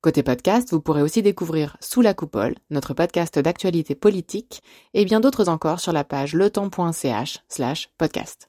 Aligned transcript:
Côté 0.00 0.22
podcast, 0.22 0.70
vous 0.70 0.80
pourrez 0.80 1.02
aussi 1.02 1.22
découvrir 1.22 1.76
Sous 1.80 2.02
la 2.02 2.14
coupole, 2.14 2.54
notre 2.70 2.94
podcast 2.94 3.36
d'actualité 3.36 3.96
politique, 3.96 4.62
et 4.94 5.04
bien 5.04 5.18
d'autres 5.18 5.48
encore 5.48 5.80
sur 5.80 5.92
la 5.92 6.04
page 6.04 6.34
letemps.ch 6.34 7.40
slash 7.48 7.90
podcast. 7.98 8.48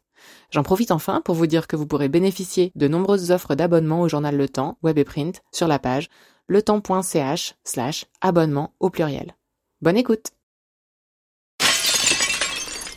J'en 0.51 0.61
profite 0.61 0.91
enfin 0.91 1.21
pour 1.25 1.33
vous 1.33 1.47
dire 1.47 1.65
que 1.65 1.75
vous 1.75 1.87
pourrez 1.87 2.07
bénéficier 2.07 2.71
de 2.75 2.87
nombreuses 2.87 3.31
offres 3.31 3.55
d'abonnement 3.55 4.01
au 4.01 4.07
journal 4.07 4.37
Le 4.37 4.47
Temps, 4.47 4.77
web 4.83 4.99
et 4.99 5.03
print, 5.03 5.41
sur 5.51 5.67
la 5.67 5.79
page 5.79 6.09
letemps.ch 6.49 7.55
slash 7.63 8.05
abonnement 8.21 8.75
au 8.79 8.91
pluriel. 8.91 9.35
Bonne 9.81 9.97
écoute 9.97 10.27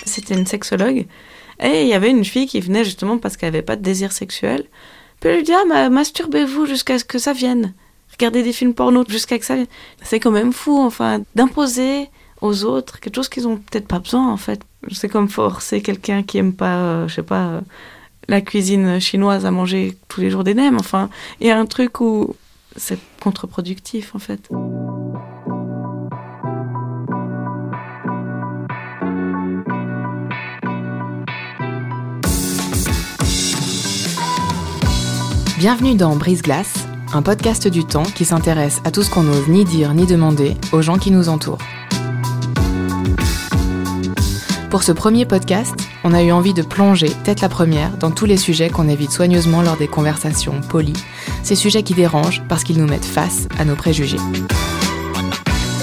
C'était 0.05 0.35
une 0.35 0.47
sexologue, 0.47 1.07
et 1.59 1.83
il 1.85 1.89
y 1.89 1.95
avait 1.95 2.11
une 2.11 2.27
fille 2.27 2.47
qui 2.47 2.61
venait 2.61 2.85
justement 2.85 3.17
parce 3.17 3.39
qu'elle 3.39 3.53
n'avait 3.53 3.63
pas 3.63 3.77
de 3.77 3.83
désir 3.83 4.13
sexuel. 4.13 4.69
Puis 5.21 5.31
elle 5.31 5.37
lui 5.37 5.43
dit 5.43 5.55
Ah, 5.55 5.89
masturbez-vous 5.89 6.67
jusqu'à 6.67 6.99
ce 6.99 7.07
que 7.07 7.19
ça 7.19 7.33
vienne 7.33 7.73
regarder 8.13 8.43
des 8.43 8.53
films 8.53 8.75
porno 8.75 9.05
jusqu'à 9.09 9.39
que 9.39 9.45
ça. 9.45 9.55
C'est 10.03 10.21
quand 10.21 10.31
même 10.31 10.53
fou, 10.53 10.79
enfin, 10.79 11.21
d'imposer 11.35 12.09
aux 12.41 12.65
autres 12.65 13.01
quelque 13.01 13.17
chose 13.17 13.29
qu'ils 13.29 13.47
ont 13.49 13.57
peut-être 13.57 13.87
pas 13.87 13.99
besoin, 13.99 14.31
en 14.31 14.37
fait. 14.37 14.61
C'est 14.91 15.09
comme 15.09 15.29
forcer 15.29 15.81
quelqu'un 15.81 16.23
qui 16.23 16.39
aime 16.39 16.53
pas, 16.53 16.77
euh, 16.77 17.09
je 17.09 17.15
sais 17.15 17.23
pas, 17.23 17.47
euh, 17.47 17.61
la 18.29 18.41
cuisine 18.41 19.01
chinoise 19.01 19.47
à 19.47 19.51
manger 19.51 19.97
tous 20.09 20.21
les 20.21 20.31
jours 20.31 20.45
des 20.45 20.55
nems. 20.55 20.77
Enfin, 20.79 21.09
il 21.41 21.47
y 21.47 21.51
a 21.51 21.59
un 21.59 21.67
truc 21.67 22.01
où 22.01 22.35
c'est 22.77 22.99
contre-productif, 23.21 24.15
en 24.15 24.19
fait. 24.19 24.49
Bienvenue 35.59 35.95
dans 35.95 36.17
Brise 36.17 36.43
Glace 36.43 36.89
un 37.15 37.23
podcast 37.23 37.69
du 37.69 37.85
temps 37.85 38.05
qui 38.05 38.25
s'intéresse 38.25 38.81
à 38.85 38.91
tout 38.91 39.03
ce 39.03 39.11
qu'on 39.11 39.25
n'ose 39.25 39.49
ni 39.49 39.65
dire 39.65 39.93
ni 39.93 40.07
demander 40.07 40.57
aux 40.73 40.83
gens 40.83 40.97
qui 40.97 41.11
nous 41.11 41.29
entourent. 41.29 41.59
Pour 44.71 44.83
ce 44.83 44.93
premier 44.93 45.27
podcast, 45.27 45.75
on 46.05 46.15
a 46.15 46.23
eu 46.23 46.33
envie 46.33 46.55
de 46.55 46.63
plonger, 46.63 47.11
tête 47.25 47.43
la 47.43 47.51
première, 47.51 47.97
dans 47.99 48.11
tous 48.11 48.25
les 48.25 48.39
sujets 48.39 48.71
qu'on 48.71 48.89
évite 48.89 49.11
soigneusement 49.11 49.61
lors 49.61 49.77
des 49.77 49.89
conversations 49.89 50.61
polies, 50.63 50.97
ces 51.43 51.55
sujets 51.55 51.83
qui 51.83 51.93
dérangent 51.93 52.43
parce 52.49 52.65
qu'ils 52.65 52.79
nous 52.79 52.89
mettent 52.89 53.05
face 53.05 53.47
à 53.59 53.67
nos 53.67 53.77
préjugés. 53.77 54.17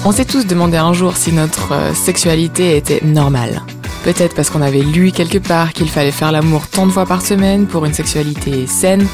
On 0.04 0.10
s'est 0.10 0.24
tous 0.24 0.46
demandé 0.46 0.78
un 0.78 0.92
jour 0.92 1.16
si 1.16 1.30
notre 1.30 1.72
euh, 1.72 1.94
sexualité 1.94 2.76
était 2.76 3.04
normale. 3.04 3.62
Peut-être 4.02 4.34
parce 4.34 4.48
qu'on 4.48 4.62
avait 4.62 4.80
lu 4.80 5.12
quelque 5.12 5.36
part 5.36 5.74
qu'il 5.74 5.90
fallait 5.90 6.10
faire 6.10 6.32
l'amour 6.32 6.66
tant 6.68 6.86
de 6.86 6.90
fois 6.90 7.04
par 7.04 7.20
semaine 7.20 7.66
pour 7.66 7.84
une 7.84 7.92
sexualité 7.92 8.66
saine, 8.66 9.06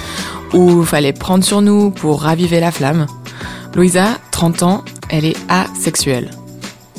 ou 0.52 0.82
fallait 0.84 1.12
prendre 1.12 1.44
sur 1.44 1.62
nous 1.62 1.90
pour 1.90 2.22
raviver 2.22 2.60
la 2.60 2.70
flamme. 2.70 3.06
Louisa, 3.74 4.18
30 4.30 4.62
ans, 4.62 4.84
elle 5.08 5.24
est 5.24 5.36
asexuelle. 5.48 6.30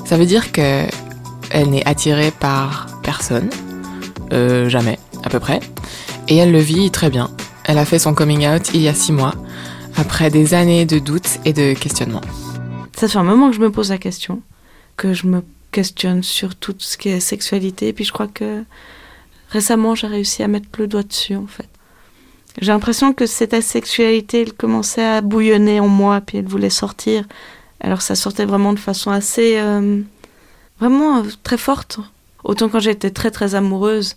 Ça 0.05 0.17
veut 0.17 0.25
dire 0.25 0.51
que 0.51 0.85
elle 1.49 1.69
n'est 1.69 1.87
attirée 1.87 2.31
par 2.31 2.87
personne, 3.03 3.49
euh, 4.33 4.69
jamais, 4.69 4.99
à 5.23 5.29
peu 5.29 5.39
près, 5.39 5.59
et 6.27 6.37
elle 6.37 6.51
le 6.51 6.59
vit 6.59 6.91
très 6.91 7.09
bien. 7.09 7.29
Elle 7.63 7.77
a 7.77 7.85
fait 7.85 7.99
son 7.99 8.13
coming 8.13 8.47
out 8.47 8.69
il 8.73 8.81
y 8.81 8.87
a 8.87 8.93
six 8.93 9.11
mois, 9.11 9.33
après 9.95 10.29
des 10.29 10.53
années 10.53 10.85
de 10.85 10.99
doutes 10.99 11.39
et 11.45 11.53
de 11.53 11.73
questionnements. 11.73 12.21
Ça 12.95 13.07
fait 13.07 13.17
un 13.17 13.23
moment 13.23 13.49
que 13.49 13.55
je 13.55 13.61
me 13.61 13.71
pose 13.71 13.89
la 13.89 13.97
question, 13.97 14.41
que 14.95 15.13
je 15.13 15.27
me 15.27 15.43
questionne 15.71 16.23
sur 16.23 16.55
tout 16.55 16.75
ce 16.79 16.97
qui 16.97 17.09
est 17.09 17.19
sexualité, 17.19 17.89
et 17.89 17.93
puis 17.93 18.03
je 18.03 18.11
crois 18.11 18.27
que 18.27 18.63
récemment 19.49 19.95
j'ai 19.95 20.07
réussi 20.07 20.43
à 20.43 20.47
mettre 20.47 20.67
le 20.77 20.87
doigt 20.87 21.03
dessus 21.03 21.35
en 21.35 21.47
fait. 21.47 21.69
J'ai 22.59 22.71
l'impression 22.71 23.13
que 23.13 23.25
cette 23.25 23.53
asexualité, 23.53 24.41
elle 24.41 24.53
commençait 24.53 25.05
à 25.05 25.21
bouillonner 25.21 25.79
en 25.79 25.87
moi, 25.87 26.21
puis 26.21 26.39
elle 26.39 26.47
voulait 26.47 26.69
sortir. 26.69 27.25
Alors 27.79 28.01
ça 28.01 28.15
sortait 28.15 28.45
vraiment 28.45 28.73
de 28.73 28.79
façon 28.79 29.11
assez... 29.11 29.57
Euh, 29.59 30.01
vraiment 30.79 31.19
euh, 31.19 31.23
très 31.43 31.57
forte. 31.57 31.99
Autant 32.43 32.69
quand 32.69 32.79
j'étais 32.79 33.11
très 33.11 33.31
très 33.31 33.55
amoureuse, 33.55 34.15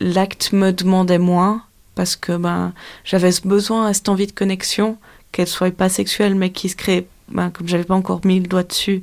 l'acte 0.00 0.52
me 0.52 0.72
demandait 0.72 1.18
moins, 1.18 1.62
parce 1.94 2.16
que 2.16 2.36
ben, 2.36 2.72
j'avais 3.04 3.32
ce 3.32 3.46
besoin, 3.46 3.92
cette 3.92 4.08
envie 4.08 4.26
de 4.26 4.32
connexion, 4.32 4.98
qu'elle 5.32 5.48
soit 5.48 5.74
pas 5.74 5.88
sexuelle, 5.88 6.34
mais 6.34 6.50
qui 6.50 6.68
se 6.68 6.76
crée, 6.76 7.06
ben, 7.28 7.50
comme 7.50 7.68
j'avais 7.68 7.84
pas 7.84 7.94
encore 7.94 8.24
mis 8.24 8.40
le 8.40 8.46
doigt 8.46 8.62
dessus, 8.62 9.02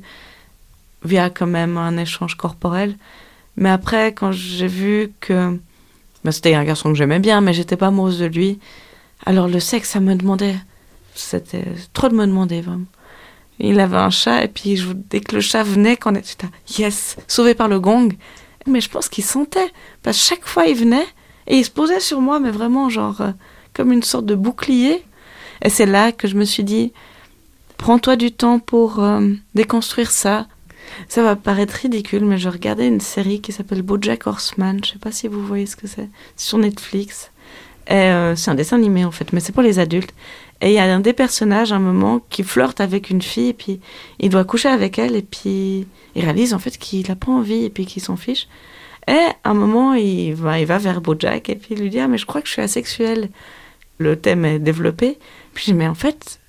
via 1.04 1.30
quand 1.30 1.46
même 1.46 1.76
un 1.76 1.96
échange 1.96 2.36
corporel. 2.36 2.96
Mais 3.56 3.70
après, 3.70 4.12
quand 4.12 4.32
j'ai 4.32 4.66
vu 4.66 5.12
que 5.20 5.58
c'était 6.32 6.54
un 6.54 6.64
garçon 6.64 6.90
que 6.90 6.98
j'aimais 6.98 7.18
bien, 7.18 7.40
mais 7.40 7.52
j'étais 7.52 7.76
pas 7.76 7.88
amoureuse 7.88 8.18
de 8.18 8.26
lui. 8.26 8.58
Alors 9.24 9.48
le 9.48 9.60
sexe, 9.60 9.90
ça 9.90 10.00
me 10.00 10.14
demandait. 10.14 10.56
C'était 11.14 11.64
trop 11.92 12.08
de 12.08 12.14
me 12.14 12.26
demander, 12.26 12.60
vraiment. 12.60 12.84
Il 13.58 13.80
avait 13.80 13.96
un 13.96 14.10
chat, 14.10 14.44
et 14.44 14.48
puis 14.48 14.76
je, 14.76 14.92
dès 14.92 15.20
que 15.20 15.34
le 15.34 15.40
chat 15.40 15.62
venait, 15.62 15.96
quand 15.96 16.12
on 16.12 16.16
était 16.16 16.46
yes, 16.78 17.16
sauvé 17.26 17.54
par 17.54 17.68
le 17.68 17.80
gong. 17.80 18.12
Mais 18.66 18.80
je 18.80 18.90
pense 18.90 19.08
qu'il 19.08 19.24
sentait. 19.24 19.72
Parce 20.02 20.18
que 20.18 20.24
chaque 20.24 20.44
fois, 20.44 20.66
il 20.66 20.76
venait, 20.76 21.06
et 21.46 21.56
il 21.56 21.64
se 21.64 21.70
posait 21.70 22.00
sur 22.00 22.20
moi, 22.20 22.38
mais 22.38 22.50
vraiment, 22.50 22.90
genre, 22.90 23.20
euh, 23.20 23.30
comme 23.72 23.92
une 23.92 24.02
sorte 24.02 24.26
de 24.26 24.34
bouclier. 24.34 25.02
Et 25.62 25.70
c'est 25.70 25.86
là 25.86 26.12
que 26.12 26.28
je 26.28 26.36
me 26.36 26.44
suis 26.44 26.64
dit, 26.64 26.92
prends-toi 27.78 28.16
du 28.16 28.32
temps 28.32 28.58
pour 28.58 29.02
euh, 29.02 29.28
déconstruire 29.54 30.10
ça, 30.10 30.46
ça 31.08 31.22
va 31.22 31.36
paraître 31.36 31.74
ridicule, 31.74 32.24
mais 32.24 32.38
je 32.38 32.48
regardais 32.48 32.86
une 32.88 33.00
série 33.00 33.40
qui 33.40 33.52
s'appelle 33.52 33.82
BoJack 33.82 34.26
Horseman. 34.26 34.80
Je 34.84 34.92
sais 34.92 34.98
pas 34.98 35.12
si 35.12 35.28
vous 35.28 35.44
voyez 35.44 35.66
ce 35.66 35.76
que 35.76 35.86
c'est. 35.86 36.08
C'est 36.36 36.48
sur 36.48 36.58
Netflix. 36.58 37.30
Euh, 37.90 38.34
c'est 38.34 38.50
un 38.50 38.54
dessin 38.54 38.76
animé 38.76 39.04
en 39.04 39.10
fait, 39.10 39.32
mais 39.32 39.40
c'est 39.40 39.52
pour 39.52 39.62
les 39.62 39.78
adultes. 39.78 40.12
Et 40.60 40.68
il 40.68 40.74
y 40.74 40.78
a 40.78 40.84
un 40.84 41.00
des 41.00 41.12
personnages, 41.12 41.72
à 41.72 41.76
un 41.76 41.80
moment, 41.80 42.20
qui 42.30 42.42
flirte 42.42 42.80
avec 42.80 43.10
une 43.10 43.20
fille, 43.20 43.48
et 43.48 43.52
puis 43.52 43.80
il 44.18 44.30
doit 44.30 44.44
coucher 44.44 44.68
avec 44.68 44.98
elle, 44.98 45.14
et 45.14 45.22
puis 45.22 45.86
il 46.14 46.24
réalise 46.24 46.54
en 46.54 46.58
fait 46.58 46.78
qu'il 46.78 47.06
n'a 47.08 47.14
pas 47.14 47.30
envie, 47.30 47.64
et 47.64 47.70
puis 47.70 47.84
qu'il 47.84 48.02
s'en 48.02 48.16
fiche. 48.16 48.48
Et 49.06 49.12
à 49.44 49.50
un 49.50 49.54
moment, 49.54 49.94
il 49.94 50.34
va, 50.34 50.58
il 50.58 50.66
va 50.66 50.78
vers 50.78 51.00
Bojack, 51.00 51.50
et 51.50 51.56
puis 51.56 51.74
il 51.74 51.80
lui 51.80 51.90
dit 51.90 52.00
Ah, 52.00 52.08
mais 52.08 52.18
je 52.18 52.26
crois 52.26 52.40
que 52.40 52.48
je 52.48 52.54
suis 52.54 52.62
asexuel. 52.62 53.28
Le 53.98 54.16
thème 54.16 54.44
est 54.44 54.58
développé. 54.58 55.18
Puis 55.54 55.66
je 55.66 55.70
dis 55.72 55.76
Mais 55.76 55.86
en 55.86 55.94
fait, 55.94 56.40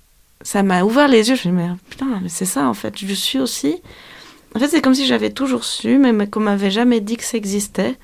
ça 0.42 0.64
m'a 0.64 0.84
ouvert 0.84 1.08
les 1.08 1.30
yeux. 1.30 1.36
Je 1.36 1.44
dis 1.44 1.52
Mais 1.52 1.70
putain, 1.90 2.20
mais 2.22 2.30
c'est 2.30 2.46
ça 2.46 2.68
en 2.68 2.74
fait, 2.74 2.98
je 2.98 3.14
suis 3.14 3.40
aussi. 3.40 3.82
En 4.56 4.60
fait, 4.60 4.68
c'est 4.68 4.82
comme 4.82 4.96
si 4.96 5.06
j'avais 5.06 5.30
toujours 5.30 5.64
su, 5.64 5.98
mais 5.98 6.28
qu'on 6.28 6.40
m'avait 6.40 6.72
jamais 6.72 7.00
dit 7.00 7.18
que 7.18 7.24
ça 7.24 7.38
existait. 7.38 7.96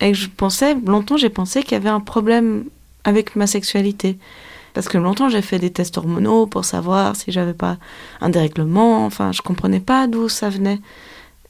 Et 0.00 0.12
que 0.12 0.16
je 0.16 0.28
pensais, 0.28 0.74
longtemps, 0.74 1.16
j'ai 1.16 1.28
pensé 1.28 1.62
qu'il 1.62 1.72
y 1.72 1.74
avait 1.74 1.90
un 1.90 2.00
problème 2.00 2.64
avec 3.04 3.36
ma 3.36 3.46
sexualité. 3.46 4.18
Parce 4.72 4.88
que 4.88 4.98
longtemps, 4.98 5.28
j'ai 5.28 5.42
fait 5.42 5.58
des 5.58 5.70
tests 5.70 5.98
hormonaux 5.98 6.46
pour 6.46 6.64
savoir 6.64 7.16
si 7.16 7.32
j'avais 7.32 7.54
pas 7.54 7.76
un 8.20 8.30
dérèglement. 8.30 9.04
Enfin, 9.04 9.32
je 9.32 9.42
comprenais 9.42 9.80
pas 9.80 10.06
d'où 10.06 10.28
ça 10.28 10.48
venait. 10.48 10.80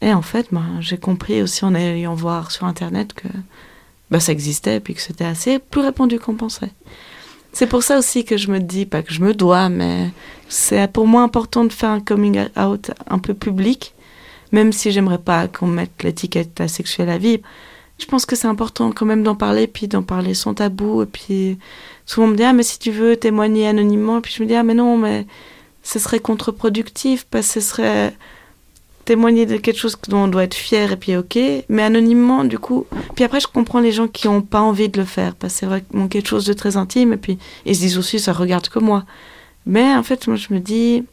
Et 0.01 0.13
en 0.13 0.23
fait, 0.23 0.47
ben, 0.51 0.65
j'ai 0.79 0.97
compris 0.97 1.41
aussi 1.41 1.63
en 1.63 1.75
allant 1.75 2.15
voir 2.15 2.51
sur 2.51 2.65
Internet 2.65 3.13
que 3.13 3.27
ben, 4.09 4.19
ça 4.19 4.31
existait 4.31 4.77
et 4.77 4.79
puis 4.79 4.95
que 4.95 5.01
c'était 5.01 5.25
assez 5.25 5.59
plus 5.59 5.81
répandu 5.81 6.19
qu'on 6.19 6.35
pensait. 6.35 6.71
C'est 7.53 7.67
pour 7.67 7.83
ça 7.83 7.97
aussi 7.97 8.23
que 8.23 8.37
je 8.37 8.49
me 8.49 8.59
dis, 8.59 8.85
pas 8.85 9.03
que 9.03 9.13
je 9.13 9.21
me 9.21 9.33
dois, 9.33 9.69
mais 9.69 10.09
c'est 10.47 10.91
pour 10.91 11.07
moi 11.07 11.21
important 11.21 11.65
de 11.65 11.73
faire 11.73 11.89
un 11.89 11.99
coming 11.99 12.39
out 12.57 12.91
un 13.07 13.19
peu 13.19 13.33
public 13.33 13.93
même 14.51 14.71
si 14.71 14.91
j'aimerais 14.91 15.17
pas 15.17 15.47
qu'on 15.47 15.67
mette 15.67 16.03
l'étiquette 16.03 16.59
asexuelle 16.61 17.09
à 17.09 17.17
vie. 17.17 17.41
Je 17.97 18.05
pense 18.05 18.25
que 18.25 18.35
c'est 18.35 18.47
important 18.47 18.91
quand 18.91 19.05
même 19.05 19.23
d'en 19.23 19.35
parler, 19.35 19.67
puis 19.67 19.87
d'en 19.87 20.03
parler 20.03 20.33
sans 20.33 20.53
tabou. 20.53 21.03
Et 21.03 21.05
puis 21.05 21.57
souvent 22.05 22.27
on 22.27 22.29
me 22.31 22.35
dit 22.35 22.43
ah 22.43 22.53
mais 22.53 22.63
si 22.63 22.79
tu 22.79 22.91
veux 22.91 23.15
témoigner 23.15 23.67
anonymement, 23.67 24.17
et 24.19 24.21
puis 24.21 24.33
je 24.35 24.43
me 24.43 24.47
dis 24.47 24.55
ah 24.55 24.63
mais 24.63 24.73
non 24.73 24.97
mais 24.97 25.25
ce 25.83 25.99
serait 25.99 26.19
contre-productif 26.19 27.25
parce 27.29 27.47
que 27.47 27.59
ce 27.59 27.61
serait 27.61 28.13
témoigner 29.05 29.45
de 29.45 29.57
quelque 29.57 29.77
chose 29.77 29.97
dont 30.07 30.25
on 30.25 30.27
doit 30.27 30.43
être 30.43 30.53
fier 30.53 30.91
et 30.91 30.97
puis 30.97 31.15
ok, 31.17 31.37
mais 31.69 31.83
anonymement 31.83 32.43
du 32.43 32.59
coup. 32.59 32.85
Puis 33.15 33.23
après 33.23 33.39
je 33.39 33.47
comprends 33.47 33.79
les 33.79 33.91
gens 33.91 34.07
qui 34.07 34.27
n'ont 34.27 34.41
pas 34.41 34.61
envie 34.61 34.89
de 34.89 34.99
le 34.99 35.05
faire 35.05 35.35
parce 35.35 35.53
que 35.53 35.59
c'est 35.59 35.65
vraiment 35.65 36.07
quelque 36.07 36.27
chose 36.27 36.45
de 36.45 36.53
très 36.53 36.77
intime 36.77 37.13
et 37.13 37.17
puis 37.17 37.37
ils 37.65 37.75
se 37.75 37.81
disent 37.81 37.97
aussi 37.97 38.19
ça 38.19 38.33
regarde 38.33 38.69
que 38.69 38.79
moi. 38.79 39.05
Mais 39.65 39.93
en 39.95 40.03
fait 40.03 40.27
moi 40.27 40.37
je 40.37 40.53
me 40.53 40.59
dis 40.59 41.03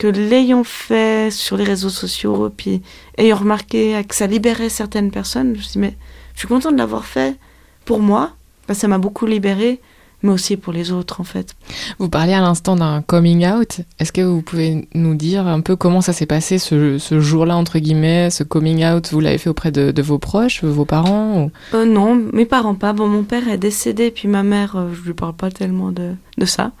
que 0.00 0.06
l'ayant 0.06 0.64
fait 0.64 1.30
sur 1.30 1.58
les 1.58 1.64
réseaux 1.64 1.90
sociaux, 1.90 2.50
puis 2.56 2.80
ayant 3.18 3.36
remarqué 3.36 4.02
que 4.08 4.14
ça 4.14 4.26
libérait 4.26 4.70
certaines 4.70 5.10
personnes, 5.10 5.54
je 5.56 5.58
me 5.58 5.72
dit, 5.72 5.78
mais 5.78 5.94
je 6.34 6.38
suis 6.38 6.48
contente 6.48 6.72
de 6.72 6.78
l'avoir 6.78 7.04
fait 7.04 7.36
pour 7.84 8.00
moi, 8.00 8.32
parce 8.66 8.78
que 8.78 8.80
ça 8.80 8.88
m'a 8.88 8.96
beaucoup 8.96 9.26
libérée, 9.26 9.78
mais 10.22 10.30
aussi 10.30 10.56
pour 10.56 10.72
les 10.72 10.92
autres 10.92 11.20
en 11.20 11.24
fait. 11.24 11.54
Vous 11.98 12.08
parliez 12.08 12.34
à 12.34 12.40
l'instant 12.40 12.76
d'un 12.76 13.02
coming 13.02 13.46
out. 13.46 13.80
Est-ce 13.98 14.12
que 14.12 14.20
vous 14.20 14.42
pouvez 14.42 14.88
nous 14.94 15.14
dire 15.14 15.46
un 15.46 15.60
peu 15.60 15.76
comment 15.76 16.00
ça 16.00 16.12
s'est 16.12 16.26
passé 16.26 16.58
ce, 16.58 16.98
ce 16.98 17.20
jour-là, 17.20 17.56
entre 17.56 17.78
guillemets, 17.78 18.30
ce 18.30 18.42
coming 18.44 18.84
out? 18.84 19.10
Vous 19.12 19.20
l'avez 19.20 19.38
fait 19.38 19.50
auprès 19.50 19.72
de, 19.72 19.90
de, 19.90 20.02
vos 20.02 20.18
proches, 20.18 20.62
vos 20.64 20.84
parents 20.84 21.44
ou... 21.44 21.50
euh, 21.74 21.84
Non, 21.84 22.14
mes 22.32 22.46
parents 22.46 22.74
pas. 22.74 22.92
Bon, 22.92 23.06
mon 23.08 23.22
père 23.22 23.48
est 23.48 23.58
décédé, 23.58 24.10
puis 24.10 24.28
ma 24.28 24.42
mère, 24.42 24.76
euh, 24.76 24.88
je 24.94 25.02
lui 25.02 25.14
parle 25.14 25.34
pas 25.34 25.50
tellement 25.50 25.90
de, 25.92 26.12
de 26.38 26.44
ça. 26.46 26.72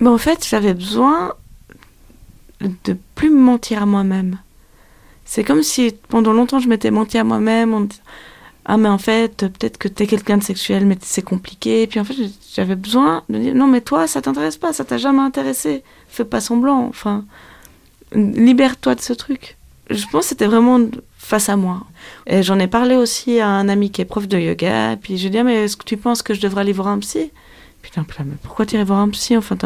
Mais 0.00 0.08
en 0.08 0.18
fait, 0.18 0.46
j'avais 0.48 0.74
besoin 0.74 1.34
de 2.84 2.96
plus 3.14 3.30
me 3.30 3.40
mentir 3.40 3.82
à 3.82 3.86
moi-même. 3.86 4.38
C'est 5.24 5.44
comme 5.44 5.62
si 5.62 5.94
pendant 6.08 6.32
longtemps 6.32 6.58
je 6.58 6.68
m'étais 6.68 6.90
menti 6.90 7.16
à 7.16 7.24
moi-même 7.24 7.72
en 7.72 7.86
ah 8.72 8.76
mais 8.76 8.88
en 8.88 8.98
fait 8.98 9.48
peut-être 9.48 9.78
que 9.78 9.88
t'es 9.88 10.06
quelqu'un 10.06 10.38
de 10.38 10.44
sexuel 10.44 10.86
mais 10.86 10.96
c'est 11.02 11.22
compliqué. 11.22 11.82
Et 11.82 11.86
puis 11.88 11.98
en 11.98 12.04
fait 12.04 12.14
j'avais 12.54 12.76
besoin 12.76 13.24
de 13.28 13.36
dire 13.36 13.52
non 13.52 13.66
mais 13.66 13.80
toi 13.80 14.06
ça 14.06 14.22
t'intéresse 14.22 14.58
pas 14.58 14.72
ça 14.72 14.84
t'a 14.84 14.96
jamais 14.96 15.22
intéressé. 15.22 15.82
Fais 16.08 16.24
pas 16.24 16.40
semblant 16.40 16.86
enfin 16.86 17.24
libère-toi 18.12 18.94
de 18.94 19.00
ce 19.00 19.12
truc. 19.12 19.56
Je 19.90 20.04
pense 20.12 20.22
que 20.22 20.28
c'était 20.28 20.46
vraiment 20.46 20.78
face 21.18 21.48
à 21.48 21.56
moi. 21.56 21.82
Et 22.28 22.44
j'en 22.44 22.60
ai 22.60 22.68
parlé 22.68 22.94
aussi 22.94 23.40
à 23.40 23.48
un 23.48 23.68
ami 23.68 23.90
qui 23.90 24.02
est 24.02 24.04
prof 24.04 24.28
de 24.28 24.38
yoga. 24.38 24.96
Puis 25.02 25.16
je 25.16 25.22
lui 25.22 25.26
ai 25.26 25.30
dit 25.30 25.38
ah, 25.38 25.44
mais 25.44 25.64
est-ce 25.64 25.76
que 25.76 25.84
tu 25.84 25.96
penses 25.96 26.22
que 26.22 26.32
je 26.32 26.40
devrais 26.40 26.60
aller 26.60 26.72
voir 26.72 26.86
un 26.86 27.00
psy? 27.00 27.32
Putain, 27.82 28.06
mais 28.20 28.36
pourquoi 28.40 28.66
tu 28.66 28.76
irais 28.76 28.84
voir 28.84 29.00
un 29.00 29.08
psy 29.08 29.36
enfin 29.36 29.56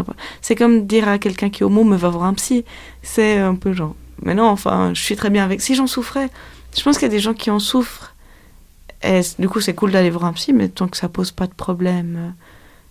c'est 0.40 0.54
comme 0.54 0.86
dire 0.86 1.08
à 1.08 1.18
quelqu'un 1.18 1.50
qui 1.50 1.62
est 1.62 1.66
homo 1.66 1.84
me 1.84 1.96
va 1.96 2.08
voir 2.08 2.24
un 2.24 2.32
psy. 2.32 2.64
C'est 3.02 3.36
un 3.36 3.54
peu 3.54 3.74
genre 3.74 3.94
mais 4.22 4.34
non 4.34 4.46
enfin 4.46 4.94
je 4.94 5.02
suis 5.02 5.16
très 5.16 5.28
bien 5.28 5.44
avec 5.44 5.60
si 5.60 5.74
j'en 5.74 5.86
souffrais. 5.86 6.30
Je 6.74 6.82
pense 6.82 6.96
qu'il 6.96 7.06
y 7.06 7.10
a 7.10 7.14
des 7.14 7.20
gens 7.20 7.34
qui 7.34 7.50
en 7.50 7.58
souffrent 7.58 8.13
du 9.38 9.48
coup, 9.48 9.60
c'est 9.60 9.74
cool 9.74 9.90
d'aller 9.90 10.10
voir 10.10 10.24
un 10.24 10.32
psy, 10.32 10.52
mais 10.52 10.68
tant 10.68 10.88
que 10.88 10.96
ça 10.96 11.08
pose 11.08 11.30
pas 11.30 11.46
de 11.46 11.54
problème, 11.54 12.16
euh, 12.18 12.30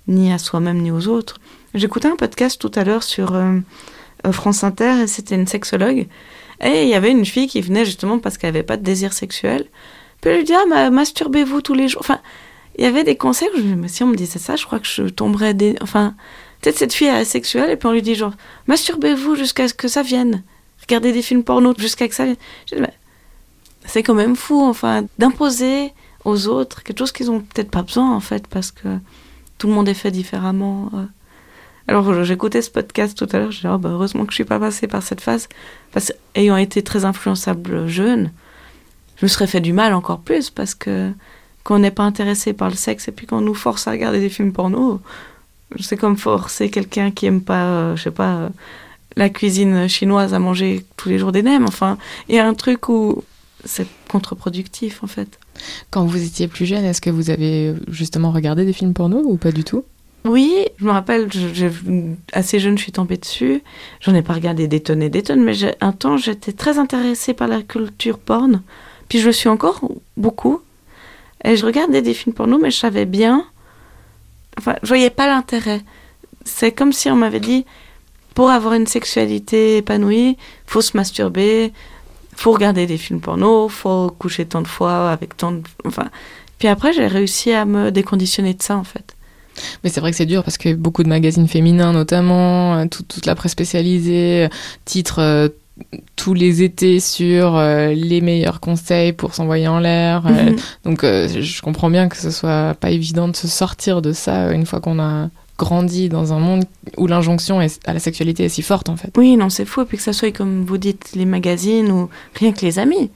ni 0.08 0.32
à 0.32 0.38
soi-même, 0.38 0.82
ni 0.82 0.92
aux 0.92 1.08
autres. 1.08 1.40
J'écoutais 1.74 2.08
un 2.08 2.16
podcast 2.16 2.60
tout 2.60 2.72
à 2.76 2.84
l'heure 2.84 3.04
sur 3.04 3.36
euh, 3.36 3.60
France 4.32 4.64
Inter, 4.64 5.08
c'était 5.08 5.36
une 5.36 5.48
sexologue. 5.48 6.08
Et 6.62 6.84
il 6.84 6.90
y 6.90 6.94
avait 6.94 7.12
une 7.12 7.26
fille 7.26 7.48
qui 7.48 7.62
venait 7.62 7.86
justement 7.86 8.20
parce 8.20 8.38
qu'elle 8.38 8.54
n'avait 8.54 8.64
pas 8.64 8.78
de 8.78 8.84
désir 8.84 9.14
sexuel. 9.14 9.66
Puis 10.22 10.32
elle 10.32 10.38
lui 10.38 10.44
dit 10.44 10.54
Ah, 10.54 10.90
masturbez-vous 10.90 11.62
tous 11.62 11.74
les 11.74 11.88
jours. 11.88 12.02
Enfin, 12.02 12.20
il 12.78 12.84
y 12.84 12.88
avait 12.88 13.04
des 13.04 13.18
conseils 13.18 13.50
si 13.88 14.04
on 14.04 14.08
me 14.08 14.16
disait 14.16 14.40
ça, 14.40 14.56
je 14.56 14.66
crois 14.66 14.80
que 14.80 14.88
je 14.88 15.04
tomberais. 15.04 15.54
Des... 15.54 15.76
Enfin, 15.82 16.16
peut-être 16.62 16.78
cette 16.78 16.94
fille 16.94 17.08
est 17.08 17.12
asexuelle, 17.12 17.70
et 17.70 17.76
puis 17.76 17.88
on 17.88 17.92
lui 17.92 18.02
dit 18.02 18.16
genre 18.16 18.34
Masturbez-vous 18.68 19.36
jusqu'à 19.36 19.68
ce 19.68 19.74
que 19.74 19.88
ça 19.88 20.04
vienne. 20.04 20.44
Regardez 20.82 21.12
des 21.12 21.22
films 21.22 21.44
porno 21.44 21.74
jusqu'à 21.78 22.06
ce 22.06 22.10
que 22.10 22.16
ça 22.16 22.26
vienne. 22.26 22.38
Je 22.70 22.76
dis, 22.76 22.82
c'est 23.86 24.04
quand 24.04 24.14
même 24.14 24.36
fou, 24.36 24.62
enfin, 24.62 25.06
d'imposer 25.18 25.92
aux 26.26 26.48
autres 26.48 26.84
quelque 26.84 27.00
chose 27.00 27.12
qu'ils 27.12 27.32
ont 27.32 27.42
peut-être 27.42 27.72
pas 27.72 27.82
besoin 27.82 28.16
en 28.16 28.20
fait 28.20 28.48
parce 28.48 28.72
que 28.72 28.98
tout 29.58 29.68
le 29.68 29.74
monde 29.74 29.88
est 29.88 29.94
fait 29.94 30.12
différemment. 30.12 30.90
euh. 30.94 31.06
Alors 31.88 32.24
j'écoutais 32.24 32.62
ce 32.62 32.72
podcast 32.72 33.18
tout 33.18 33.28
à 33.36 33.40
l'heure, 33.40 33.52
je 33.52 33.62
dis 33.62 33.68
oh, 33.68 33.78
bah, 33.78 33.90
heureusement 33.90 34.26
que 34.26 34.32
je 34.32 34.36
suis 34.36 34.46
pas 34.46 34.60
passée 34.60 34.88
par 34.88 35.04
cette 35.04 35.22
phase 35.22 35.50
parce 35.92 36.14
qu'ayant 36.34 36.58
été 36.58 36.82
très 36.82 37.04
influençable 37.06 37.88
jeune, 37.88 38.32
je 39.18 39.26
me 39.26 39.28
serais 39.28 39.48
fait 39.48 39.62
du 39.62 39.74
mal 39.74 39.94
encore 39.94 40.20
plus 40.20 40.50
parce 40.50 40.76
que 40.76 41.12
quand 41.64 41.76
on 41.76 41.80
n'est 41.80 41.92
pas 41.92 42.04
intéressé 42.04 42.54
par 42.54 42.70
le 42.70 42.76
sexe 42.76 43.08
et 43.08 43.12
puis 43.12 43.26
qu'on 43.28 43.42
nous 43.42 43.54
force 43.54 43.88
à 43.88 43.92
regarder 43.92 44.20
des 44.20 44.30
films 44.30 44.54
porno, 44.54 45.02
c'est 45.80 45.98
comme 45.98 46.18
forcer 46.18 46.70
quelqu'un 46.70 47.12
qui 47.12 47.26
aime 47.26 47.42
pas, 47.42 47.66
euh, 47.66 47.96
je 47.96 48.04
sais 48.04 48.12
pas, 48.12 48.36
euh, 48.36 48.50
la 49.16 49.30
cuisine 49.30 49.88
chinoise 49.88 50.34
à 50.34 50.40
manger 50.40 50.86
tous 50.98 51.10
les 51.10 51.20
jours 51.20 51.32
des 51.32 51.44
nems. 51.44 51.66
Enfin, 51.68 51.98
il 52.30 52.36
y 52.36 52.40
a 52.40 52.48
un 52.48 52.54
truc 52.54 52.90
où 52.90 53.24
c'est 53.66 53.88
contre-productif 54.10 55.04
en 55.04 55.08
fait. 55.08 55.40
Quand 55.92 56.06
vous 56.06 56.24
étiez 56.24 56.48
plus 56.48 56.66
jeune, 56.66 56.84
est-ce 56.84 57.02
que 57.02 57.10
vous 57.10 57.30
avez 57.30 57.74
justement 57.88 58.32
regardé 58.32 58.66
des 58.66 58.74
films 58.74 58.94
porno 58.94 59.22
ou 59.24 59.38
pas 59.38 59.52
du 59.52 59.64
tout? 59.64 59.84
Oui, 60.26 60.66
je 60.78 60.86
me 60.86 60.92
rappelle, 60.92 61.28
assez 62.32 62.60
jeune, 62.60 62.78
je 62.78 62.84
suis 62.84 62.94
tombée 62.94 63.18
dessus. 63.18 63.62
J'en 64.00 64.16
ai 64.16 64.22
pas 64.22 64.34
regardé 64.34 64.68
des 64.68 64.80
tonnes 64.80 65.04
et 65.04 65.10
des 65.10 65.22
tonnes, 65.22 65.44
mais 65.44 65.54
un 65.82 65.92
temps, 65.92 66.16
j'étais 66.16 66.54
très 66.54 66.78
intéressée 66.80 67.34
par 67.34 67.50
la 67.50 67.62
culture 67.62 68.20
porn. 68.20 68.62
Puis 69.10 69.20
je 69.20 69.26
le 69.26 69.34
suis 69.34 69.50
encore 69.50 69.82
beaucoup. 70.16 70.62
Et 71.44 71.58
je 71.58 71.66
regardais 71.66 72.02
des 72.02 72.14
films 72.14 72.34
porno, 72.34 72.58
mais 72.58 72.72
je 72.72 72.78
savais 72.78 73.06
bien. 73.06 73.46
Enfin, 74.58 74.76
je 74.82 74.88
voyais 74.88 75.10
pas 75.10 75.28
l'intérêt. 75.28 75.82
C'est 76.46 76.72
comme 76.72 76.94
si 76.94 77.10
on 77.10 77.18
m'avait 77.18 77.42
dit 77.42 77.66
pour 78.34 78.50
avoir 78.50 78.74
une 78.74 78.88
sexualité 78.88 79.78
épanouie, 79.78 80.38
faut 80.66 80.82
se 80.82 80.98
masturber, 80.98 81.74
faut 82.36 82.52
regarder 82.52 82.86
des 82.86 82.98
films 82.98 83.20
porno, 83.20 83.70
faut 83.70 84.14
coucher 84.18 84.46
tant 84.46 84.62
de 84.62 84.68
fois 84.68 85.12
avec 85.12 85.38
tant 85.38 85.52
de... 85.52 85.62
Enfin, 85.86 86.10
puis 86.60 86.68
après, 86.68 86.94
j'ai 86.94 87.08
réussi 87.08 87.52
à 87.52 87.66
me 87.66 87.92
déconditionner 87.92 88.54
de 88.54 88.64
ça, 88.64 88.78
en 88.78 88.84
fait. 88.84 89.16
Mais 89.84 89.90
c'est 89.90 90.00
vrai 90.00 90.12
que 90.12 90.18
c'est 90.18 90.26
dur 90.26 90.44
parce 90.44 90.58
que 90.58 90.74
beaucoup 90.74 91.04
de 91.04 91.10
magazines 91.10 91.48
féminins, 91.48 91.94
notamment, 91.94 92.88
tout, 92.88 93.04
toute 93.04 93.26
la 93.26 93.36
presse 93.36 93.52
spécialisée, 93.52 94.48
titre 94.86 95.20
euh, 95.20 95.50
tous 96.16 96.34
les 96.34 96.64
étés 96.64 97.00
sur 97.00 97.58
euh, 97.58 97.94
les 97.94 98.22
meilleurs 98.22 98.60
conseils 98.60 99.14
pour 99.14 99.36
s'envoyer 99.36 99.68
en 99.68 99.80
l'air. 99.80 100.24
Mhm. 100.24 100.38
Euh, 100.38 100.52
donc, 100.86 101.02
je 101.04 101.62
comprends 101.62 101.90
bien 101.90 102.08
que 102.08 102.18
ce 102.18 102.32
soit 102.32 102.76
pas 102.80 102.92
évident 102.92 103.28
de 103.28 103.36
se 103.36 103.48
sortir 103.48 104.02
de 104.02 104.14
ça 104.14 104.52
une 104.54 104.66
fois 104.66 104.80
qu'on 104.80 105.00
a 105.00 105.30
grandi 105.64 106.10
dans 106.10 106.34
un 106.34 106.40
monde 106.40 106.66
où 106.98 107.08
l'injonction 107.08 107.60
à 107.86 107.94
la 107.94 108.00
sexualité 108.00 108.46
est 108.46 108.50
si 108.50 108.62
forte 108.62 108.90
en 108.90 108.98
fait. 108.98 109.12
Oui, 109.18 109.38
non, 109.38 109.50
c'est 109.50 109.66
fou. 109.66 109.82
Et 109.82 109.86
puis 109.86 109.98
que 109.98 110.04
ça 110.04 110.14
soit, 110.14 110.32
comme 110.32 110.66
vous 110.66 110.78
dites, 110.78 111.14
les 111.16 111.26
magazines 111.26 111.92
ou 111.92 112.10
rien 112.36 112.52
que 112.52 112.62
les 112.62 112.80
amis. 112.80 113.10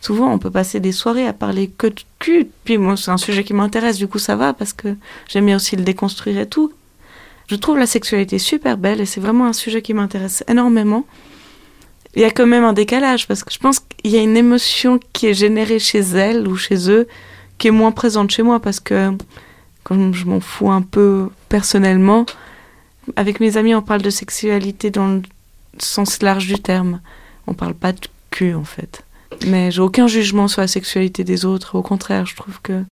Souvent, 0.00 0.32
on 0.32 0.38
peut 0.38 0.50
passer 0.50 0.80
des 0.80 0.92
soirées 0.92 1.26
à 1.26 1.32
parler 1.32 1.70
que 1.76 1.88
de 1.88 2.00
cul. 2.18 2.48
Puis 2.64 2.78
moi, 2.78 2.96
c'est 2.96 3.10
un 3.10 3.18
sujet 3.18 3.44
qui 3.44 3.52
m'intéresse, 3.52 3.98
du 3.98 4.08
coup, 4.08 4.18
ça 4.18 4.34
va 4.34 4.54
parce 4.54 4.72
que 4.72 4.96
j'aime 5.28 5.46
bien 5.46 5.56
aussi 5.56 5.76
le 5.76 5.82
déconstruire 5.82 6.38
et 6.38 6.46
tout. 6.46 6.72
Je 7.48 7.56
trouve 7.56 7.78
la 7.78 7.86
sexualité 7.86 8.38
super 8.38 8.78
belle 8.78 9.00
et 9.00 9.06
c'est 9.06 9.20
vraiment 9.20 9.46
un 9.46 9.52
sujet 9.52 9.82
qui 9.82 9.92
m'intéresse 9.92 10.44
énormément. 10.48 11.04
Il 12.14 12.22
y 12.22 12.24
a 12.24 12.30
quand 12.30 12.46
même 12.46 12.64
un 12.64 12.72
décalage 12.72 13.28
parce 13.28 13.44
que 13.44 13.52
je 13.52 13.58
pense 13.58 13.80
qu'il 13.80 14.10
y 14.10 14.16
a 14.16 14.22
une 14.22 14.36
émotion 14.36 14.98
qui 15.12 15.26
est 15.26 15.34
générée 15.34 15.78
chez 15.78 16.00
elle 16.00 16.48
ou 16.48 16.56
chez 16.56 16.90
eux 16.90 17.06
qui 17.58 17.68
est 17.68 17.72
moins 17.72 17.92
présente 17.92 18.30
chez 18.30 18.42
moi 18.42 18.58
parce 18.58 18.80
que 18.80 19.12
je 19.90 20.24
m'en 20.24 20.40
fous 20.40 20.70
un 20.70 20.82
peu 20.82 21.30
personnellement, 21.48 22.26
avec 23.16 23.40
mes 23.40 23.56
amis, 23.56 23.74
on 23.74 23.82
parle 23.82 24.02
de 24.02 24.10
sexualité 24.10 24.90
dans 24.90 25.08
le 25.08 25.22
sens 25.78 26.22
large 26.22 26.46
du 26.46 26.58
terme. 26.58 27.00
On 27.46 27.54
parle 27.54 27.74
pas 27.74 27.92
de 27.92 28.00
cul, 28.30 28.54
en 28.54 28.64
fait. 28.64 29.04
Mais 29.46 29.70
j'ai 29.70 29.80
aucun 29.80 30.06
jugement 30.06 30.48
sur 30.48 30.60
la 30.60 30.68
sexualité 30.68 31.24
des 31.24 31.44
autres. 31.44 31.76
Au 31.76 31.82
contraire, 31.82 32.26
je 32.26 32.36
trouve 32.36 32.60
que 32.62 32.84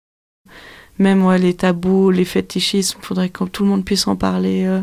même 0.98 1.30
les 1.34 1.54
tabous, 1.54 2.10
les 2.10 2.24
fétichismes, 2.24 2.98
il 3.00 3.06
faudrait 3.06 3.28
que 3.28 3.44
tout 3.44 3.64
le 3.64 3.70
monde 3.70 3.84
puisse 3.84 4.06
en 4.06 4.16
parler. 4.16 4.64
Euh. 4.64 4.82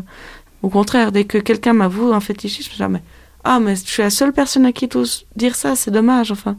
Au 0.62 0.68
contraire, 0.68 1.12
dès 1.12 1.24
que 1.24 1.38
quelqu'un 1.38 1.74
m'avoue 1.74 2.12
un 2.12 2.20
fétichisme, 2.20 2.70
je 2.72 2.84
dis 2.84 3.00
ah, 3.44 3.60
mais 3.60 3.76
je 3.76 3.84
suis 3.84 4.02
la 4.02 4.10
seule 4.10 4.32
personne 4.32 4.66
à 4.66 4.72
qui 4.72 4.88
ose 4.94 5.26
dire 5.36 5.54
ça, 5.54 5.76
c'est 5.76 5.90
dommage. 5.90 6.32
Enfin, 6.32 6.56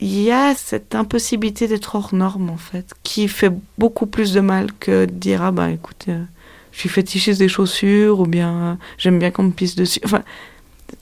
il 0.00 0.22
y 0.22 0.30
a 0.30 0.54
cette 0.54 0.94
impossibilité 0.94 1.66
d'être 1.66 1.94
hors 1.94 2.14
norme, 2.14 2.50
en 2.50 2.56
fait, 2.56 2.92
qui 3.02 3.28
fait 3.28 3.52
beaucoup 3.78 4.06
plus 4.06 4.32
de 4.32 4.40
mal 4.40 4.68
que 4.78 5.06
de 5.06 5.10
dire 5.12 5.42
ah, 5.42 5.50
bah 5.50 5.70
écoutez, 5.70 6.12
euh, 6.12 6.24
je 6.72 6.80
suis 6.80 6.88
fétichiste 6.88 7.38
des 7.38 7.48
chaussures, 7.48 8.20
ou 8.20 8.26
bien 8.26 8.54
euh, 8.54 8.74
j'aime 8.96 9.18
bien 9.18 9.30
qu'on 9.30 9.44
me 9.44 9.50
pisse 9.50 9.74
dessus. 9.74 10.00
Enfin, 10.04 10.22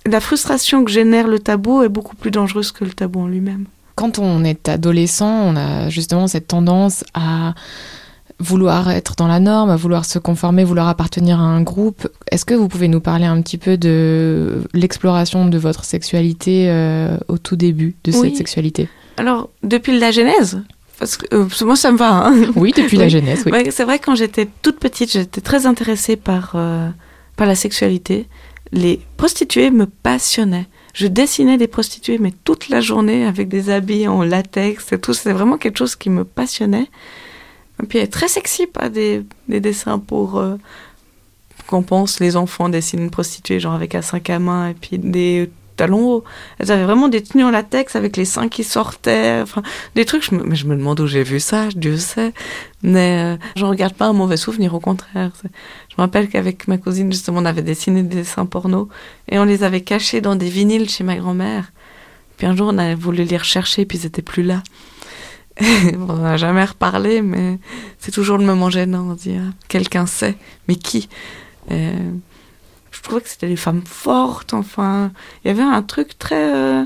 la 0.07 0.21
frustration 0.21 0.85
que 0.85 0.91
génère 0.91 1.29
le 1.29 1.39
tabou 1.39 1.83
est 1.83 1.89
beaucoup 1.89 2.17
plus 2.17 2.31
dangereuse 2.31 2.73
que 2.73 2.85
le 2.85 2.93
tabou 2.93 3.21
en 3.21 3.27
lui-même. 3.27 3.67
Quand 3.95 4.19
on 4.19 4.45
est 4.45 4.69
adolescent, 4.69 5.31
on 5.31 5.57
a 5.57 5.89
justement 5.89 6.27
cette 6.27 6.49
tendance 6.49 7.05
à 7.15 7.55
vouloir 8.39 8.91
être 8.91 9.15
dans 9.17 9.27
la 9.29 9.41
norme, 9.41 9.71
à 9.71 9.77
vouloir 9.77 10.05
se 10.05 10.19
conformer, 10.19 10.65
vouloir 10.65 10.89
appartenir 10.89 11.41
à 11.41 11.45
un 11.45 11.63
groupe. 11.63 12.09
Est-ce 12.31 12.45
que 12.45 12.55
vous 12.55 12.69
pouvez 12.69 12.89
nous 12.89 13.01
parler 13.01 13.25
un 13.25 13.41
petit 13.41 13.59
peu 13.59 13.77
de 13.79 14.63
l'exploration 14.75 15.47
de 15.47 15.59
votre 15.59 15.85
sexualité 15.85 16.69
euh, 16.69 17.17
au 17.29 17.39
tout 17.39 17.57
début 17.57 17.95
de 18.05 18.13
Oui. 18.13 18.29
cette 18.29 18.37
sexualité? 18.37 18.89
Alors, 19.17 19.49
depuis 19.63 19.99
la 19.99 20.11
Genèse, 20.11 20.61
parce 20.99 21.17
que 21.17 21.27
euh, 21.35 21.47
moi 21.65 21.77
ça 21.77 21.91
me 21.93 21.97
va. 21.97 22.27
Hein. 22.27 22.35
Oui, 22.57 22.73
depuis 22.77 22.97
la 22.99 23.09
jeunesse, 23.09 23.43
oui. 23.47 23.53
Ouais, 23.53 23.71
c'est 23.71 23.85
vrai, 23.85 23.99
quand 23.99 24.15
j'étais 24.15 24.49
toute 24.63 24.79
petite, 24.79 25.13
j'étais 25.13 25.41
très 25.41 25.67
intéressée 25.67 26.17
par, 26.17 26.53
euh, 26.55 26.89
par 27.37 27.47
la 27.47 27.55
sexualité. 27.55 28.27
Les 28.73 29.01
prostituées 29.17 29.71
me 29.71 29.87
passionnaient. 29.87 30.67
Je 30.93 31.07
dessinais 31.07 31.57
des 31.59 31.69
prostituées, 31.69 32.19
mais 32.19 32.33
toute 32.45 32.69
la 32.69 32.81
journée, 32.81 33.27
avec 33.27 33.49
des 33.49 33.71
habits 33.71 34.09
en 34.09 34.23
latex 34.23 34.93
et 34.93 34.99
tout. 34.99 35.13
C'était 35.13 35.33
vraiment 35.33 35.59
quelque 35.59 35.79
chose 35.79 35.95
qui 35.97 36.09
me 36.11 36.25
passionnait. 36.25 36.89
Et 37.83 37.87
puis, 37.87 37.99
elle 37.99 38.05
est 38.05 38.09
très 38.09 38.29
sexy, 38.29 38.67
pas 38.67 38.89
des, 38.89 39.25
des 39.49 39.61
dessins 39.61 39.99
pour 39.99 40.39
euh, 40.39 40.57
qu'on 41.67 41.83
pense 41.83 42.21
les 42.21 42.37
enfants 42.37 42.69
dessinent 42.69 43.01
une 43.01 43.11
prostituée, 43.11 43.61
genre 43.61 43.75
avec 43.75 43.95
un 43.95 44.03
sac 44.03 44.31
à 44.31 44.39
main 44.39 44.71
et 44.71 44.75
puis 44.75 44.99
des 44.99 45.51
talons 45.77 46.09
hauts. 46.09 46.25
Elles 46.59 46.73
avaient 46.73 46.85
vraiment 46.85 47.09
des 47.09 47.23
tenues 47.23 47.45
en 47.45 47.51
latex 47.51 47.97
avec 47.97 48.17
les 48.17 48.25
seins 48.25 48.49
qui 48.49 48.65
sortaient. 48.65 49.41
Enfin, 49.43 49.63
des 49.95 50.05
trucs, 50.05 50.33
mais 50.33 50.57
je 50.57 50.67
me 50.67 50.75
demande 50.77 50.99
où 51.01 51.07
j'ai 51.07 51.23
vu 51.23 51.39
ça, 51.39 51.69
Dieu 51.75 51.99
sait. 51.99 52.33
Mais 52.83 53.35
euh, 53.35 53.37
je 53.57 53.65
regarde 53.65 53.95
pas 53.95 54.07
un 54.07 54.13
mauvais 54.13 54.37
souvenir, 54.37 54.75
au 54.75 54.81
contraire. 54.81 55.31
Je 55.43 55.95
me 55.99 56.03
rappelle 56.03 56.29
qu'avec 56.29 56.67
ma 56.67 56.79
cousine, 56.79 57.13
justement, 57.13 57.41
on 57.41 57.45
avait 57.45 57.63
dessiné 57.63 58.03
des 58.03 58.17
dessins 58.17 58.47
porno 58.47 58.89
et 59.29 59.39
on 59.39 59.45
les 59.45 59.63
avait 59.65 59.83
cachés 59.83 60.21
dans 60.21 60.37
des 60.37 60.49
vinyles 60.49 60.89
chez 60.89 61.05
ma 61.05 61.17
grand-mère. 61.17 61.73
Puis 62.39 62.47
un 62.47 62.57
jour, 62.57 62.71
on 62.73 62.79
a 62.79 62.95
voulu 62.95 63.25
les 63.25 63.37
rechercher, 63.37 63.85
puis 63.87 63.99
ils 63.99 64.07
étaient 64.07 64.23
plus 64.23 64.43
là. 64.43 64.63
on 65.97 66.17
n'a 66.17 66.37
jamais 66.37 66.65
reparlé, 66.65 67.23
mais 67.23 67.59
c'est 67.99 68.11
toujours 68.13 68.39
le 68.39 68.45
moment 68.45 68.69
gênant 68.71 69.15
de 69.15 69.19
dire 69.19 69.43
quelqu'un 69.69 70.07
sait, 70.07 70.37
mais 70.69 70.77
qui? 70.77 71.09
Euh, 71.71 72.11
Je 72.91 73.03
trouvais 73.03 73.21
que 73.21 73.29
c'était 73.29 73.49
des 73.49 73.57
femmes 73.57 73.83
fortes, 73.85 74.55
enfin, 74.55 75.13
il 75.45 75.49
y 75.49 75.51
avait 75.51 75.63
un 75.63 75.83
truc 75.83 76.19
très 76.19 76.55
euh, 76.55 76.85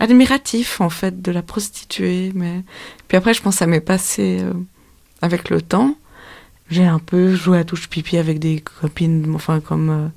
admiratif 0.00 0.80
en 0.80 0.90
fait 0.90 1.20
de 1.22 1.32
la 1.32 1.42
prostituée. 1.42 2.32
Mais 2.34 2.62
puis 3.08 3.16
après, 3.16 3.34
je 3.34 3.42
pense 3.42 3.54
que 3.54 3.58
ça 3.60 3.66
m'est 3.66 3.80
passé 3.80 4.38
euh, 4.40 4.52
avec 5.22 5.50
le 5.50 5.60
temps. 5.62 5.96
J'ai 6.70 6.84
un 6.84 6.98
peu 6.98 7.34
joué 7.34 7.58
à 7.58 7.64
touche 7.64 7.88
pipi 7.88 8.18
avec 8.18 8.38
des 8.38 8.60
copines, 8.60 9.32
enfin 9.34 9.60
comme 9.60 10.10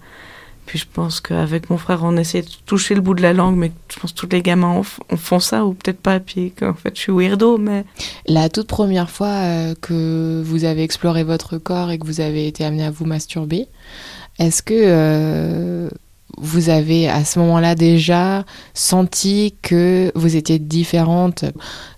puis 0.70 0.78
je 0.78 0.86
pense 0.86 1.20
qu'avec 1.20 1.72
mon 1.72 1.80
frère, 1.80 2.02
on 2.04 2.16
essaie 2.16 2.44
de 2.44 2.48
toucher 2.68 2.94
le 2.94 3.02
bout 3.02 3.16
de 3.16 3.24
la 3.24 3.34
langue, 3.34 3.56
mais 3.56 3.72
je 3.92 4.00
pense 4.00 4.12
que 4.12 4.20
tous 4.20 4.30
les 4.32 4.44
gamins 4.44 4.84
font 5.18 5.40
ça, 5.40 5.66
ou 5.66 5.74
peut-être 5.74 6.00
pas, 6.00 6.20
puis 6.20 6.52
qu'en 6.52 6.76
fait 6.76 6.96
je 6.96 7.02
suis 7.02 7.12
weirdo, 7.12 7.58
mais... 7.58 7.86
La 8.28 8.50
toute 8.50 8.68
première 8.68 9.10
fois 9.10 9.30
euh, 9.30 9.74
que 9.82 10.44
vous 10.46 10.66
avez 10.66 10.84
exploré 10.84 11.24
votre 11.24 11.58
corps 11.58 11.90
et 11.90 11.98
que 11.98 12.06
vous 12.06 12.22
avez 12.22 12.46
été 12.46 12.64
amené 12.64 12.84
à 12.84 12.92
vous 12.92 13.06
masturber, 13.06 13.68
est-ce 14.38 14.62
que 14.62 14.76
euh, 14.76 15.90
vous 16.38 16.70
avez 16.70 17.10
à 17.10 17.26
ce 17.26 17.40
moment-là 17.40 17.74
déjà 17.74 18.46
senti 18.76 19.56
que 19.64 20.12
vous 20.14 20.36
étiez 20.36 20.60
différente? 20.60 21.46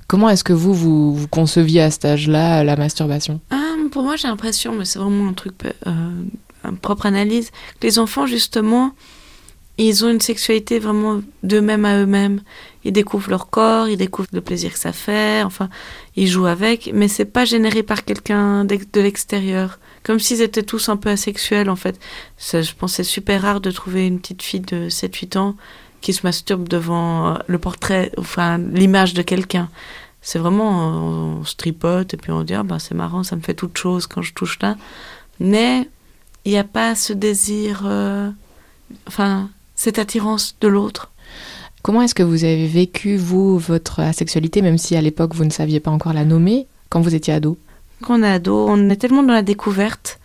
Comment 0.08 0.30
est-ce 0.30 0.46
que 0.46 0.54
vous, 0.54 0.74
vous, 0.74 1.28
conceviez 1.28 1.82
à 1.82 1.92
cet 1.92 2.06
âge-là 2.06 2.64
la 2.64 2.78
masturbation? 2.78 3.42
Ah, 3.50 3.76
Pour 3.92 4.04
moi, 4.04 4.16
j'ai 4.16 4.30
l'impression, 4.30 4.74
mais 4.74 4.86
c'est 4.86 5.00
vraiment 5.00 5.28
un 5.28 5.34
truc 5.34 5.56
euh, 5.66 5.92
propre 6.82 7.06
analyse, 7.06 7.52
les 7.82 8.00
enfants, 8.00 8.26
justement, 8.26 8.94
ils 9.78 10.06
ont 10.06 10.10
une 10.10 10.22
sexualité 10.22 10.80
vraiment 10.80 11.22
d'eux-mêmes 11.44 11.86
à 11.86 11.98
eux-mêmes. 11.98 12.42
Ils 12.84 12.92
découvrent 12.92 13.30
leur 13.30 13.50
corps, 13.50 13.88
ils 13.88 13.98
découvrent 13.98 14.30
le 14.34 14.42
plaisir 14.42 14.74
que 14.74 14.80
ça 14.80 14.94
fait, 14.94 15.44
enfin, 15.44 15.70
ils 16.16 16.28
jouent 16.28 16.46
avec, 16.46 16.92
mais 16.94 17.08
c'est 17.08 17.26
pas 17.26 17.46
généré 17.46 17.84
par 17.84 18.06
quelqu'un 18.06 18.66
de 18.66 19.02
l'extérieur. 19.02 19.80
Comme 20.04 20.20
s'ils 20.20 20.42
étaient 20.42 20.64
tous 20.64 20.90
un 20.90 20.98
peu 20.98 21.10
asexuels, 21.10 21.70
en 21.70 21.76
fait. 21.76 22.00
je 22.40 22.74
pense 22.74 22.94
c'est 22.94 23.04
super 23.04 23.42
rare 23.42 23.62
de 23.62 23.72
trouver 23.72 24.08
une 24.08 24.20
petite 24.20 24.42
fille 24.42 24.60
de 24.62 24.90
7-8 24.90 25.38
ans 25.38 25.56
qui 26.02 26.14
se 26.14 26.26
masturbe 26.26 26.68
devant 26.68 27.38
le 27.48 27.60
portrait, 27.60 28.12
enfin, 28.18 28.58
l'image 28.58 29.14
de 29.14 29.22
quelqu'un. 29.22 29.70
C'est 30.22 30.40
vraiment, 30.40 31.40
on, 31.40 31.44
se 31.44 31.56
tripote 31.56 32.14
et 32.14 32.18
puis 32.18 32.32
on 32.32 32.44
dit, 32.44 32.54
ah, 32.54 32.64
ben, 32.64 32.80
c'est 32.80 32.96
marrant, 32.96 33.24
ça 33.24 33.36
me 33.36 33.42
fait 33.42 33.54
toute 33.54 33.78
chose 33.78 34.08
quand 34.08 34.22
je 34.22 34.34
touche 34.34 34.60
là. 34.62 34.76
Mais 35.40 35.88
il 36.46 36.52
n'y 36.52 36.58
a 36.58 36.64
pas 36.64 36.96
ce 36.96 37.14
désir, 37.14 37.84
euh, 37.86 38.30
enfin, 39.08 39.50
cette 39.76 40.00
attirance 40.00 40.56
de 40.62 40.68
l'autre. 40.68 41.12
Comment 41.84 42.02
est-ce 42.04 42.16
que 42.16 42.24
vous 42.24 42.44
avez 42.44 42.68
vécu, 42.68 43.18
vous, 43.18 43.58
votre 43.58 44.00
asexualité, 44.02 44.62
même 44.62 44.78
si 44.78 44.96
à 44.96 45.02
l'époque 45.02 45.34
vous 45.34 45.46
ne 45.46 45.50
saviez 45.50 45.80
pas 45.80 45.92
encore 45.92 46.14
la 46.14 46.26
nommer, 46.26 46.68
quand 46.90 47.02
vous 47.02 47.16
étiez 47.16 47.34
ado? 47.34 47.58
Quand 48.02 48.20
on 48.20 48.24
est 48.24 48.32
ado, 48.32 48.68
on 48.68 48.90
est 48.90 48.96
tellement 48.96 49.24
dans 49.24 49.34
la 49.34 49.42
découverte 49.42 50.20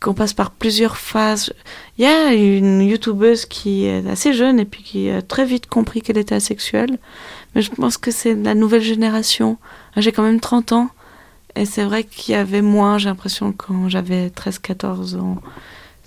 qu'on 0.00 0.14
passe 0.14 0.32
par 0.32 0.50
plusieurs 0.50 0.96
phases. 0.96 1.52
Il 1.96 2.04
y 2.04 2.08
a 2.08 2.34
une 2.34 2.82
youtubeuse 2.82 3.46
qui 3.46 3.86
est 3.86 4.06
assez 4.08 4.32
jeune 4.32 4.58
et 4.58 4.64
puis 4.64 4.82
qui 4.82 5.08
a 5.08 5.22
très 5.22 5.44
vite 5.44 5.66
compris 5.66 6.02
qu'elle 6.02 6.18
était 6.18 6.34
asexuelle. 6.34 6.98
Mais 7.54 7.62
je 7.62 7.70
pense 7.70 7.96
que 7.96 8.10
c'est 8.10 8.34
la 8.34 8.54
nouvelle 8.54 8.82
génération. 8.82 9.58
J'ai 9.96 10.12
quand 10.12 10.24
même 10.24 10.40
30 10.40 10.72
ans. 10.72 10.88
Et 11.56 11.64
c'est 11.66 11.84
vrai 11.84 12.04
qu'il 12.04 12.34
y 12.34 12.36
avait 12.36 12.62
moins, 12.62 12.98
j'ai 12.98 13.08
l'impression, 13.08 13.52
quand 13.52 13.88
j'avais 13.88 14.28
13-14 14.28 15.18
ans, 15.18 15.38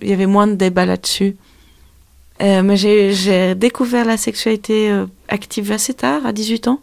il 0.02 0.10
y 0.10 0.14
avait 0.14 0.26
moins 0.26 0.48
de 0.48 0.56
débats 0.56 0.86
là-dessus. 0.86 1.36
Euh, 2.42 2.64
mais 2.64 2.76
j'ai 2.76 3.56
découvert 3.56 4.06
la 4.06 4.18
sexualité 4.18 4.92
euh, 4.92 5.06
active 5.30 5.72
assez 5.72 5.94
tard, 5.94 6.26
à 6.26 6.34
18 6.34 6.68
ans. 6.68 6.82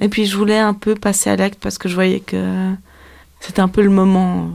Et 0.00 0.08
puis 0.08 0.26
je 0.26 0.36
voulais 0.36 0.58
un 0.58 0.74
peu 0.74 0.94
passer 0.94 1.30
à 1.30 1.36
l'acte 1.36 1.58
parce 1.60 1.78
que 1.78 1.88
je 1.88 1.94
voyais 1.94 2.20
que 2.20 2.72
c'était 3.40 3.60
un 3.60 3.68
peu 3.68 3.82
le 3.82 3.90
moment. 3.90 4.50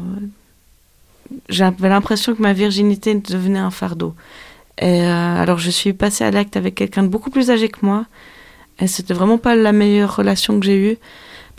J'avais 1.49 1.89
l'impression 1.89 2.35
que 2.35 2.41
ma 2.41 2.53
virginité 2.53 3.13
devenait 3.15 3.59
un 3.59 3.71
fardeau. 3.71 4.15
Et 4.79 5.01
euh, 5.03 5.41
alors 5.41 5.57
je 5.57 5.69
suis 5.69 5.93
passée 5.93 6.23
à 6.23 6.31
l'acte 6.31 6.57
avec 6.57 6.75
quelqu'un 6.75 7.03
de 7.03 7.07
beaucoup 7.07 7.29
plus 7.29 7.51
âgé 7.51 7.69
que 7.69 7.85
moi. 7.85 8.05
Et 8.79 8.87
c'était 8.87 9.13
vraiment 9.13 9.37
pas 9.37 9.55
la 9.55 9.71
meilleure 9.71 10.15
relation 10.15 10.59
que 10.59 10.65
j'ai 10.65 10.91
eue. 10.91 10.97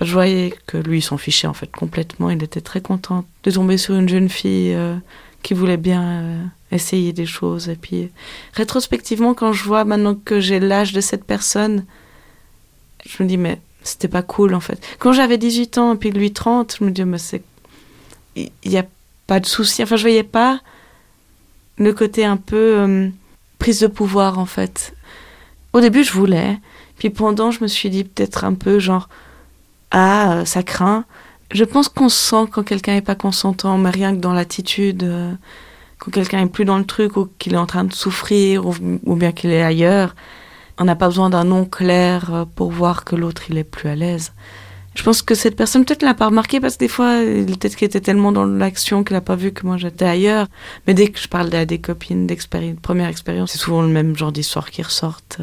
Je 0.00 0.12
voyais 0.12 0.54
que 0.66 0.76
lui, 0.76 0.98
il 0.98 1.02
s'en 1.02 1.18
fichait 1.18 1.48
en 1.48 1.54
fait 1.54 1.70
complètement. 1.70 2.30
Il 2.30 2.42
était 2.42 2.60
très 2.60 2.80
content 2.80 3.24
de 3.42 3.50
tomber 3.50 3.78
sur 3.78 3.96
une 3.96 4.08
jeune 4.08 4.28
fille 4.28 4.72
euh, 4.74 4.96
qui 5.42 5.54
voulait 5.54 5.76
bien 5.76 6.02
euh, 6.02 6.44
essayer 6.70 7.12
des 7.12 7.26
choses. 7.26 7.68
Et 7.68 7.74
puis, 7.74 8.10
rétrospectivement, 8.54 9.34
quand 9.34 9.52
je 9.52 9.64
vois 9.64 9.84
maintenant 9.84 10.14
que 10.14 10.38
j'ai 10.38 10.60
l'âge 10.60 10.92
de 10.92 11.00
cette 11.00 11.24
personne, 11.24 11.84
je 13.06 13.22
me 13.22 13.28
dis, 13.28 13.36
mais 13.36 13.60
c'était 13.82 14.08
pas 14.08 14.22
cool 14.22 14.54
en 14.54 14.60
fait. 14.60 14.80
Quand 14.98 15.12
j'avais 15.12 15.38
18 15.38 15.78
ans 15.78 15.94
et 15.94 15.96
puis 15.96 16.10
lui 16.10 16.32
30, 16.32 16.76
je 16.78 16.84
me 16.84 16.90
dis, 16.90 17.04
mais 17.04 17.18
c'est. 17.18 17.42
Il 18.36 18.50
n'y 18.66 18.78
a 18.78 18.86
pas 19.26 19.40
de 19.40 19.46
souci. 19.46 19.82
Enfin, 19.82 19.96
je 19.96 20.02
voyais 20.02 20.22
pas 20.22 20.60
le 21.76 21.92
côté 21.92 22.24
un 22.24 22.36
peu 22.36 22.78
euh, 22.78 23.08
prise 23.58 23.80
de 23.80 23.88
pouvoir 23.88 24.38
en 24.38 24.46
fait. 24.46 24.94
Au 25.72 25.80
début, 25.80 26.04
je 26.04 26.12
voulais. 26.12 26.58
Puis 26.98 27.10
pendant, 27.10 27.50
je 27.50 27.62
me 27.62 27.68
suis 27.68 27.90
dit 27.90 28.04
peut-être 28.04 28.44
un 28.44 28.54
peu 28.54 28.78
genre 28.78 29.08
ah, 29.90 30.32
euh, 30.32 30.44
ça 30.44 30.62
craint. 30.62 31.04
Je 31.50 31.64
pense 31.64 31.88
qu'on 31.88 32.08
sent 32.08 32.46
quand 32.50 32.62
quelqu'un 32.62 32.94
n'est 32.94 33.02
pas 33.02 33.14
consentant, 33.14 33.78
mais 33.78 33.90
rien 33.90 34.14
que 34.14 34.20
dans 34.20 34.34
l'attitude, 34.34 35.02
euh, 35.02 35.32
quand 35.98 36.10
quelqu'un 36.10 36.40
est 36.40 36.46
plus 36.46 36.64
dans 36.64 36.78
le 36.78 36.84
truc 36.84 37.16
ou 37.16 37.28
qu'il 37.38 37.54
est 37.54 37.58
en 37.58 37.66
train 37.66 37.84
de 37.84 37.92
souffrir 37.92 38.66
ou, 38.66 39.16
bien 39.16 39.32
qu'il 39.32 39.50
est 39.50 39.62
ailleurs, 39.62 40.14
on 40.78 40.84
n'a 40.84 40.94
pas 40.94 41.08
besoin 41.08 41.30
d'un 41.30 41.44
nom 41.44 41.64
clair 41.64 42.34
euh, 42.34 42.44
pour 42.44 42.70
voir 42.70 43.04
que 43.04 43.16
l'autre 43.16 43.42
il 43.48 43.56
est 43.56 43.64
plus 43.64 43.88
à 43.88 43.96
l'aise. 43.96 44.32
Je 44.94 45.02
pense 45.04 45.22
que 45.22 45.34
cette 45.34 45.56
personne 45.56 45.84
peut-être 45.84 46.02
l'a 46.02 46.14
pas 46.14 46.26
remarqué 46.26 46.60
parce 46.60 46.74
que 46.74 46.80
des 46.80 46.88
fois, 46.88 47.20
peut-être 47.20 47.76
qu'il 47.76 47.86
était 47.86 48.00
tellement 48.00 48.32
dans 48.32 48.44
l'action 48.44 49.04
qu'il 49.04 49.14
n'a 49.14 49.20
pas 49.20 49.36
vu 49.36 49.52
que 49.52 49.64
moi 49.64 49.76
j'étais 49.76 50.04
ailleurs. 50.04 50.48
Mais 50.86 50.94
dès 50.94 51.08
que 51.08 51.20
je 51.20 51.28
parle 51.28 51.54
à 51.54 51.64
des 51.66 51.78
copines 51.78 52.26
d'expérience, 52.26 52.78
première 52.82 53.08
expérience, 53.08 53.52
c'est 53.52 53.58
souvent 53.58 53.82
le 53.82 53.88
même 53.88 54.16
genre 54.16 54.32
d'histoire 54.32 54.70
qui 54.70 54.82
ressortent. 54.82 55.40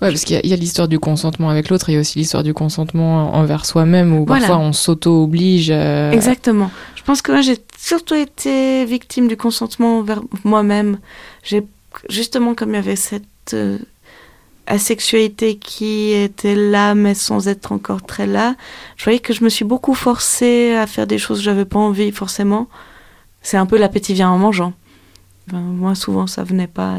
Ouais, 0.00 0.08
parce 0.08 0.24
qu'il 0.24 0.40
y 0.44 0.52
a, 0.52 0.56
l'histoire 0.56 0.88
du 0.88 0.98
consentement 0.98 1.48
avec 1.48 1.68
l'autre, 1.68 1.88
il 1.88 1.94
y 1.94 1.96
a 1.96 2.00
aussi 2.00 2.18
l'histoire 2.18 2.42
du 2.42 2.54
consentement 2.54 3.34
envers 3.34 3.64
soi-même, 3.64 4.14
où 4.16 4.24
parfois 4.24 4.58
on 4.58 4.72
s'auto-oblige. 4.72 5.70
Euh, 5.70 6.10
Exactement. 6.12 6.70
Je 6.96 7.02
pense 7.02 7.22
que 7.22 7.32
moi, 7.32 7.40
j'ai 7.40 7.56
surtout 7.78 8.14
été 8.14 8.84
victime 8.84 9.28
du 9.28 9.36
consentement 9.36 9.98
envers 9.98 10.22
moi-même. 10.44 10.98
J'ai 11.42 11.64
justement 12.08 12.54
comme 12.54 12.70
il 12.70 12.76
y 12.76 12.78
avait 12.78 12.96
cette 12.96 13.24
euh, 13.54 13.78
asexualité 14.66 15.56
qui 15.56 16.12
était 16.12 16.54
là, 16.54 16.94
mais 16.94 17.14
sans 17.14 17.48
être 17.48 17.72
encore 17.72 18.02
très 18.02 18.26
là. 18.26 18.54
Je 18.96 19.04
voyais 19.04 19.18
que 19.18 19.32
je 19.32 19.44
me 19.44 19.48
suis 19.48 19.64
beaucoup 19.64 19.94
forcée 19.94 20.74
à 20.74 20.86
faire 20.86 21.06
des 21.06 21.18
choses 21.18 21.38
que 21.38 21.44
j'avais 21.44 21.64
pas 21.64 21.78
envie 21.78 22.12
forcément. 22.12 22.68
C'est 23.42 23.56
un 23.56 23.66
peu 23.66 23.76
l'appétit 23.76 24.14
vient 24.14 24.30
en 24.30 24.38
mangeant 24.38 24.72
moi, 25.50 25.94
souvent, 25.94 26.26
ça 26.26 26.44
venait 26.44 26.68
pas. 26.68 26.98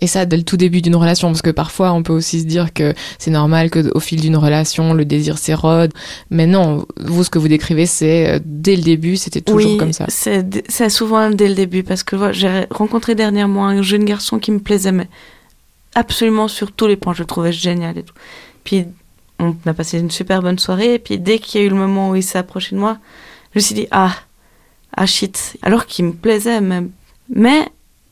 Et... 0.00 0.06
ça, 0.06 0.26
dès 0.26 0.36
le 0.36 0.42
tout 0.42 0.56
début 0.56 0.82
d'une 0.82 0.96
relation, 0.96 1.28
parce 1.28 1.42
que 1.42 1.50
parfois, 1.50 1.92
on 1.92 2.02
peut 2.02 2.12
aussi 2.12 2.40
se 2.40 2.44
dire 2.44 2.72
que 2.72 2.92
c'est 3.18 3.30
normal 3.30 3.70
qu'au 3.70 4.00
fil 4.00 4.20
d'une 4.20 4.36
relation, 4.36 4.94
le 4.94 5.04
désir 5.04 5.38
s'érode. 5.38 5.92
Mais 6.30 6.46
non, 6.46 6.86
vous, 7.00 7.24
ce 7.24 7.30
que 7.30 7.38
vous 7.38 7.48
décrivez, 7.48 7.86
c'est 7.86 8.28
euh, 8.28 8.38
dès 8.44 8.76
le 8.76 8.82
début, 8.82 9.16
c'était 9.16 9.40
toujours 9.40 9.76
comme 9.76 9.92
ça. 9.92 10.06
C'est 10.08 10.88
souvent 10.88 11.30
dès 11.30 11.48
le 11.48 11.54
début, 11.54 11.82
parce 11.82 12.02
que 12.02 12.32
j'ai 12.32 12.66
rencontré 12.70 13.14
dernièrement 13.14 13.68
un 13.68 13.82
jeune 13.82 14.04
garçon 14.04 14.38
qui 14.38 14.50
me 14.50 14.58
plaisait, 14.58 14.92
mais 14.92 15.08
absolument 15.94 16.48
sur 16.48 16.72
tous 16.72 16.86
les 16.86 16.96
points, 16.96 17.14
je 17.14 17.20
le 17.20 17.26
trouvais 17.26 17.52
génial 17.52 17.96
et 17.96 18.02
tout. 18.02 18.14
Puis, 18.64 18.86
on 19.38 19.54
a 19.66 19.72
passé 19.72 20.00
une 20.00 20.10
super 20.10 20.42
bonne 20.42 20.58
soirée, 20.58 20.94
et 20.94 20.98
puis 20.98 21.18
dès 21.18 21.38
qu'il 21.38 21.60
y 21.60 21.64
a 21.64 21.66
eu 21.66 21.70
le 21.70 21.76
moment 21.76 22.10
où 22.10 22.16
il 22.16 22.24
s'est 22.24 22.38
approché 22.38 22.74
de 22.74 22.80
moi, 22.80 22.98
je 23.54 23.60
me 23.60 23.62
suis 23.62 23.74
dit, 23.74 23.86
ah, 23.92 24.14
ah 24.96 25.06
shit. 25.06 25.56
Alors 25.62 25.86
qu'il 25.86 26.06
me 26.06 26.12
plaisait, 26.12 26.60
même 26.60 26.90
mais 27.30 27.66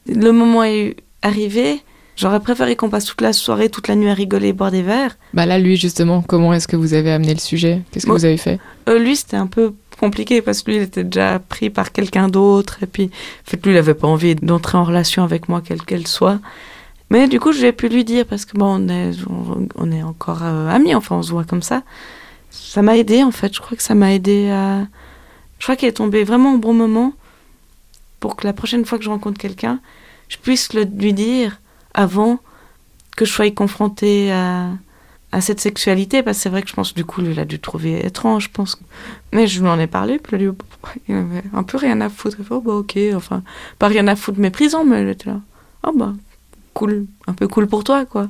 le 0.06 0.30
moment 0.32 0.64
est 0.64 0.96
arrivé. 1.22 1.80
J'aurais 2.16 2.40
préféré 2.40 2.76
qu'on 2.76 2.88
passe 2.88 3.04
toute 3.04 3.20
la 3.20 3.34
soirée, 3.34 3.68
toute 3.68 3.88
la 3.88 3.94
nuit 3.94 4.08
à 4.08 4.14
rigoler, 4.14 4.54
boire 4.54 4.70
des 4.70 4.80
verres. 4.82 5.18
Bah 5.34 5.44
là, 5.44 5.58
lui, 5.58 5.76
justement, 5.76 6.22
comment 6.22 6.54
est-ce 6.54 6.66
que 6.66 6.76
vous 6.76 6.94
avez 6.94 7.12
amené 7.12 7.34
le 7.34 7.40
sujet? 7.40 7.82
Qu'est-ce 7.90 8.06
que 8.06 8.10
vous 8.12 8.24
avez 8.24 8.38
fait? 8.38 8.58
euh, 8.88 8.98
Lui, 8.98 9.16
c'était 9.16 9.36
un 9.36 9.46
peu 9.46 9.74
compliqué 10.00 10.40
parce 10.40 10.62
que 10.62 10.70
lui, 10.70 10.78
il 10.78 10.82
était 10.82 11.04
déjà 11.04 11.38
pris 11.38 11.68
par 11.68 11.92
quelqu'un 11.92 12.28
d'autre. 12.28 12.78
Et 12.82 12.86
puis, 12.86 13.04
en 13.46 13.50
fait, 13.50 13.62
lui, 13.66 13.72
il 13.72 13.74
n'avait 13.74 13.92
pas 13.92 14.08
envie 14.08 14.34
d'entrer 14.34 14.78
en 14.78 14.84
relation 14.84 15.24
avec 15.24 15.50
moi, 15.50 15.60
quelle 15.62 15.82
qu'elle 15.82 16.06
soit. 16.06 16.38
Mais 17.10 17.28
du 17.28 17.38
coup, 17.38 17.52
j'ai 17.52 17.72
pu 17.72 17.88
lui 17.90 18.02
dire 18.04 18.24
parce 18.24 18.46
que 18.46 18.56
bon, 18.56 18.66
on 18.66 18.88
est, 18.88 19.10
on, 19.76 19.92
est 19.92 20.02
encore 20.02 20.40
euh, 20.42 20.68
amis, 20.70 20.94
enfin, 20.94 21.16
on 21.16 21.22
se 21.22 21.30
voit 21.32 21.44
comme 21.44 21.62
ça. 21.62 21.82
Ça 22.50 22.80
m'a 22.80 22.96
aidé, 22.96 23.22
en 23.24 23.30
fait. 23.30 23.54
Je 23.54 23.60
crois 23.60 23.76
que 23.76 23.82
ça 23.82 23.94
m'a 23.94 24.14
aidé 24.14 24.48
à. 24.48 24.86
Je 25.58 25.64
crois 25.64 25.76
qu'il 25.76 25.88
est 25.88 25.92
tombé 25.92 26.24
vraiment 26.24 26.54
au 26.54 26.58
bon 26.58 26.72
moment 26.72 27.12
pour 28.20 28.36
que 28.36 28.46
la 28.46 28.52
prochaine 28.52 28.84
fois 28.84 28.98
que 28.98 29.04
je 29.04 29.10
rencontre 29.10 29.38
quelqu'un, 29.38 29.80
je 30.28 30.36
puisse 30.38 30.72
le, 30.72 30.84
lui 30.84 31.12
dire 31.12 31.60
avant 31.94 32.38
que 33.16 33.24
je 33.24 33.32
sois 33.32 33.50
confrontée 33.50 34.30
à, 34.32 34.70
à 35.32 35.40
cette 35.40 35.60
sexualité, 35.60 36.22
parce 36.22 36.36
que 36.38 36.42
c'est 36.44 36.48
vrai 36.48 36.62
que 36.62 36.68
je 36.68 36.74
pense, 36.74 36.94
du 36.94 37.04
coup, 37.04 37.20
lui, 37.22 37.32
il 37.32 37.40
a 37.40 37.44
dû 37.44 37.58
trouver 37.58 38.04
étrange, 38.04 38.44
je 38.44 38.50
pense. 38.50 38.78
Mais 39.32 39.46
je 39.46 39.60
lui 39.60 39.68
en 39.68 39.78
ai 39.78 39.86
parlé, 39.86 40.18
puis 40.18 40.36
lui, 40.36 40.50
il 41.08 41.14
avait 41.14 41.42
un 41.52 41.62
peu 41.62 41.76
rien 41.78 42.00
à 42.00 42.08
foutre. 42.08 42.36
Il 42.38 42.44
fait, 42.44 42.54
oh, 42.54 42.60
bah, 42.60 42.74
ok, 42.74 42.98
enfin, 43.14 43.42
pas 43.78 43.88
rien 43.88 44.06
à 44.08 44.16
foutre 44.16 44.38
méprisant, 44.38 44.84
mais 44.84 45.02
il 45.02 45.08
était 45.08 45.30
là. 45.30 45.40
Oh, 45.86 45.92
bah, 45.94 46.12
cool, 46.74 47.06
un 47.26 47.32
peu 47.32 47.48
cool 47.48 47.66
pour 47.68 47.84
toi, 47.84 48.04
quoi. 48.04 48.28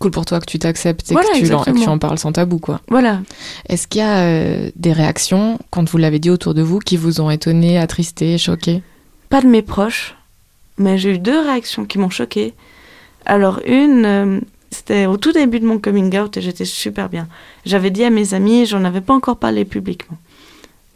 Cool 0.00 0.10
pour 0.10 0.24
toi 0.24 0.40
que 0.40 0.46
tu 0.46 0.58
t'acceptes 0.58 1.10
et, 1.12 1.14
Voilà, 1.14 1.28
que 1.28 1.34
tu 1.46 1.52
en- 1.54 1.58
et 1.58 1.60
que 1.60 1.64
tu 1.64 1.70
exactement. 1.70 1.92
en 1.94 1.98
parles 1.98 2.18
sans 2.18 2.32
tabou, 2.32 2.58
quoi. 2.58 2.80
Voilà. 2.88 3.20
Est-ce 3.68 3.86
qu'il 3.86 4.00
y 4.00 4.04
a 4.04 4.18
euh, 4.24 4.70
des 4.74 4.92
réactions, 4.92 5.58
quand 5.70 5.88
vous 5.88 5.98
l'avez 5.98 6.18
dit 6.18 6.30
autour 6.30 6.54
de 6.54 6.62
vous, 6.62 6.78
qui 6.80 6.96
vous 6.96 7.20
ont 7.20 7.30
étonné, 7.30 7.78
attristé, 7.78 8.36
choqué 8.38 8.82
Pas 9.28 9.40
de 9.40 9.48
mes 9.48 9.62
proches, 9.62 10.14
mais 10.78 10.98
j'ai 10.98 11.14
eu 11.14 11.18
deux 11.18 11.40
réactions 11.40 11.84
qui 11.84 11.98
m'ont 11.98 12.10
choquée. 12.10 12.54
Alors, 13.24 13.60
une, 13.66 14.04
euh, 14.04 14.40
c'était 14.70 15.06
au 15.06 15.16
tout 15.16 15.32
début 15.32 15.58
de 15.58 15.66
mon 15.66 15.78
coming 15.78 16.16
out 16.16 16.36
et 16.36 16.40
j'étais 16.40 16.64
super 16.64 17.08
bien. 17.08 17.26
J'avais 17.64 17.90
dit 17.90 18.04
à 18.04 18.10
mes 18.10 18.34
amis, 18.34 18.66
j'en 18.66 18.84
avais 18.84 19.00
pas 19.00 19.14
encore 19.14 19.38
parlé 19.38 19.64
publiquement. 19.64 20.16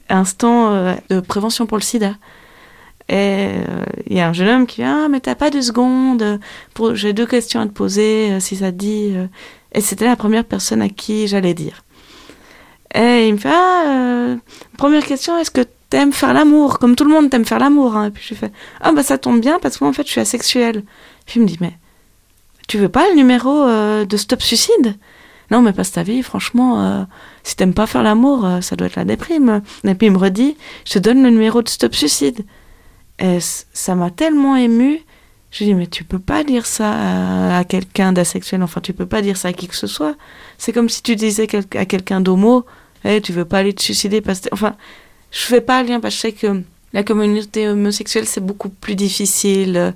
Instant 0.08 0.72
euh, 0.72 0.94
de 1.08 1.20
prévention 1.20 1.66
pour 1.66 1.76
le 1.76 1.82
sida. 1.82 2.14
Et 3.08 3.14
euh, 3.16 3.84
il 4.06 4.16
y 4.16 4.20
a 4.20 4.28
un 4.28 4.32
jeune 4.32 4.48
homme 4.48 4.66
qui 4.66 4.82
vient, 4.82 5.06
ah, 5.06 5.08
mais 5.08 5.18
t'as 5.18 5.34
pas 5.34 5.50
deux 5.50 5.62
secondes, 5.62 6.38
pour... 6.74 6.94
j'ai 6.94 7.12
deux 7.12 7.26
questions 7.26 7.60
à 7.60 7.66
te 7.66 7.72
poser, 7.72 8.38
si 8.38 8.54
ça 8.54 8.70
te 8.70 8.76
dit. 8.76 9.12
Et 9.72 9.80
c'était 9.80 10.04
la 10.04 10.14
première 10.14 10.44
personne 10.44 10.80
à 10.80 10.88
qui 10.88 11.26
j'allais 11.26 11.54
dire. 11.54 11.82
Et 12.94 13.26
il 13.26 13.34
me 13.34 13.38
fait, 13.38 13.50
ah, 13.52 14.36
première 14.78 15.04
question, 15.04 15.36
est-ce 15.38 15.50
que 15.50 15.62
t'aimes 15.90 16.12
faire 16.12 16.32
l'amour 16.32 16.78
Comme 16.78 16.96
tout 16.96 17.04
le 17.04 17.10
monde 17.10 17.28
t'aime 17.28 17.44
faire 17.44 17.58
l'amour. 17.58 17.96
hein. 17.96 18.06
Et 18.06 18.10
puis 18.10 18.24
je 18.26 18.34
fais, 18.34 18.50
ah 18.80 18.92
bah 18.92 19.02
ça 19.02 19.18
tombe 19.18 19.40
bien 19.40 19.58
parce 19.60 19.76
que 19.76 19.84
moi 19.84 19.90
en 19.90 19.92
fait 19.92 20.06
je 20.06 20.12
suis 20.12 20.20
asexuelle. 20.20 20.84
Puis 21.26 21.38
il 21.38 21.42
me 21.42 21.46
dit, 21.46 21.58
mais 21.60 21.74
tu 22.68 22.78
veux 22.78 22.88
pas 22.88 23.08
le 23.08 23.16
numéro 23.16 23.64
euh, 23.64 24.04
de 24.04 24.16
Stop 24.16 24.42
Suicide? 24.42 24.96
Non, 25.50 25.62
mais 25.62 25.72
passe 25.72 25.90
ta 25.90 26.04
vie, 26.04 26.22
franchement, 26.22 26.80
euh, 26.80 27.02
si 27.42 27.56
t'aimes 27.56 27.74
pas 27.74 27.88
faire 27.88 28.04
l'amour, 28.04 28.46
euh, 28.46 28.60
ça 28.60 28.76
doit 28.76 28.86
être 28.86 28.94
la 28.94 29.04
déprime. 29.04 29.62
Et 29.82 29.94
puis 29.96 30.06
il 30.06 30.12
me 30.12 30.18
redit, 30.18 30.56
je 30.86 30.92
te 30.94 30.98
donne 31.00 31.22
le 31.24 31.30
numéro 31.30 31.60
de 31.62 31.68
Stop 31.68 31.94
Suicide. 31.94 32.44
Et 33.18 33.38
ça 33.40 33.94
m'a 33.96 34.10
tellement 34.10 34.54
émue. 34.56 35.00
Je 35.50 35.64
dis, 35.64 35.74
mais 35.74 35.88
tu 35.88 36.04
peux 36.04 36.20
pas 36.20 36.44
dire 36.44 36.64
ça 36.64 37.56
à, 37.58 37.64
quelqu'un 37.64 38.12
d'asexuel, 38.12 38.62
enfin 38.62 38.80
tu 38.80 38.92
peux 38.92 39.06
pas 39.06 39.20
dire 39.20 39.36
ça 39.36 39.48
à 39.48 39.52
qui 39.52 39.66
que 39.66 39.74
ce 39.74 39.88
soit. 39.88 40.14
C'est 40.58 40.72
comme 40.72 40.88
si 40.88 41.02
tu 41.02 41.16
disais 41.16 41.48
à 41.76 41.84
quelqu'un 41.86 42.20
d'homo, 42.20 42.64
Eh, 43.04 43.20
tu 43.20 43.32
veux 43.32 43.44
pas 43.44 43.58
aller 43.58 43.72
te 43.72 43.82
suicider 43.82 44.20
parce 44.20 44.40
que... 44.40 44.48
Enfin, 44.52 44.76
je 45.30 45.40
fais 45.40 45.60
pas 45.60 45.82
le 45.82 45.88
lien 45.88 46.00
parce 46.00 46.14
que 46.14 46.16
je 46.16 46.20
sais 46.20 46.32
que 46.32 46.62
la 46.92 47.02
communauté 47.02 47.68
homosexuelle 47.68 48.26
c'est 48.26 48.44
beaucoup 48.44 48.68
plus 48.68 48.96
difficile. 48.96 49.94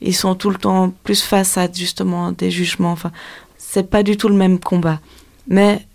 Ils 0.00 0.14
sont 0.14 0.34
tout 0.34 0.50
le 0.50 0.56
temps 0.56 0.92
plus 1.04 1.22
face 1.22 1.56
à 1.56 1.72
justement 1.72 2.32
des 2.32 2.50
jugements. 2.50 2.92
Enfin, 2.92 3.12
c'est 3.56 3.88
pas 3.88 4.02
du 4.02 4.16
tout 4.16 4.28
le 4.28 4.34
même 4.34 4.58
combat. 4.58 5.00
Mais 5.48 5.86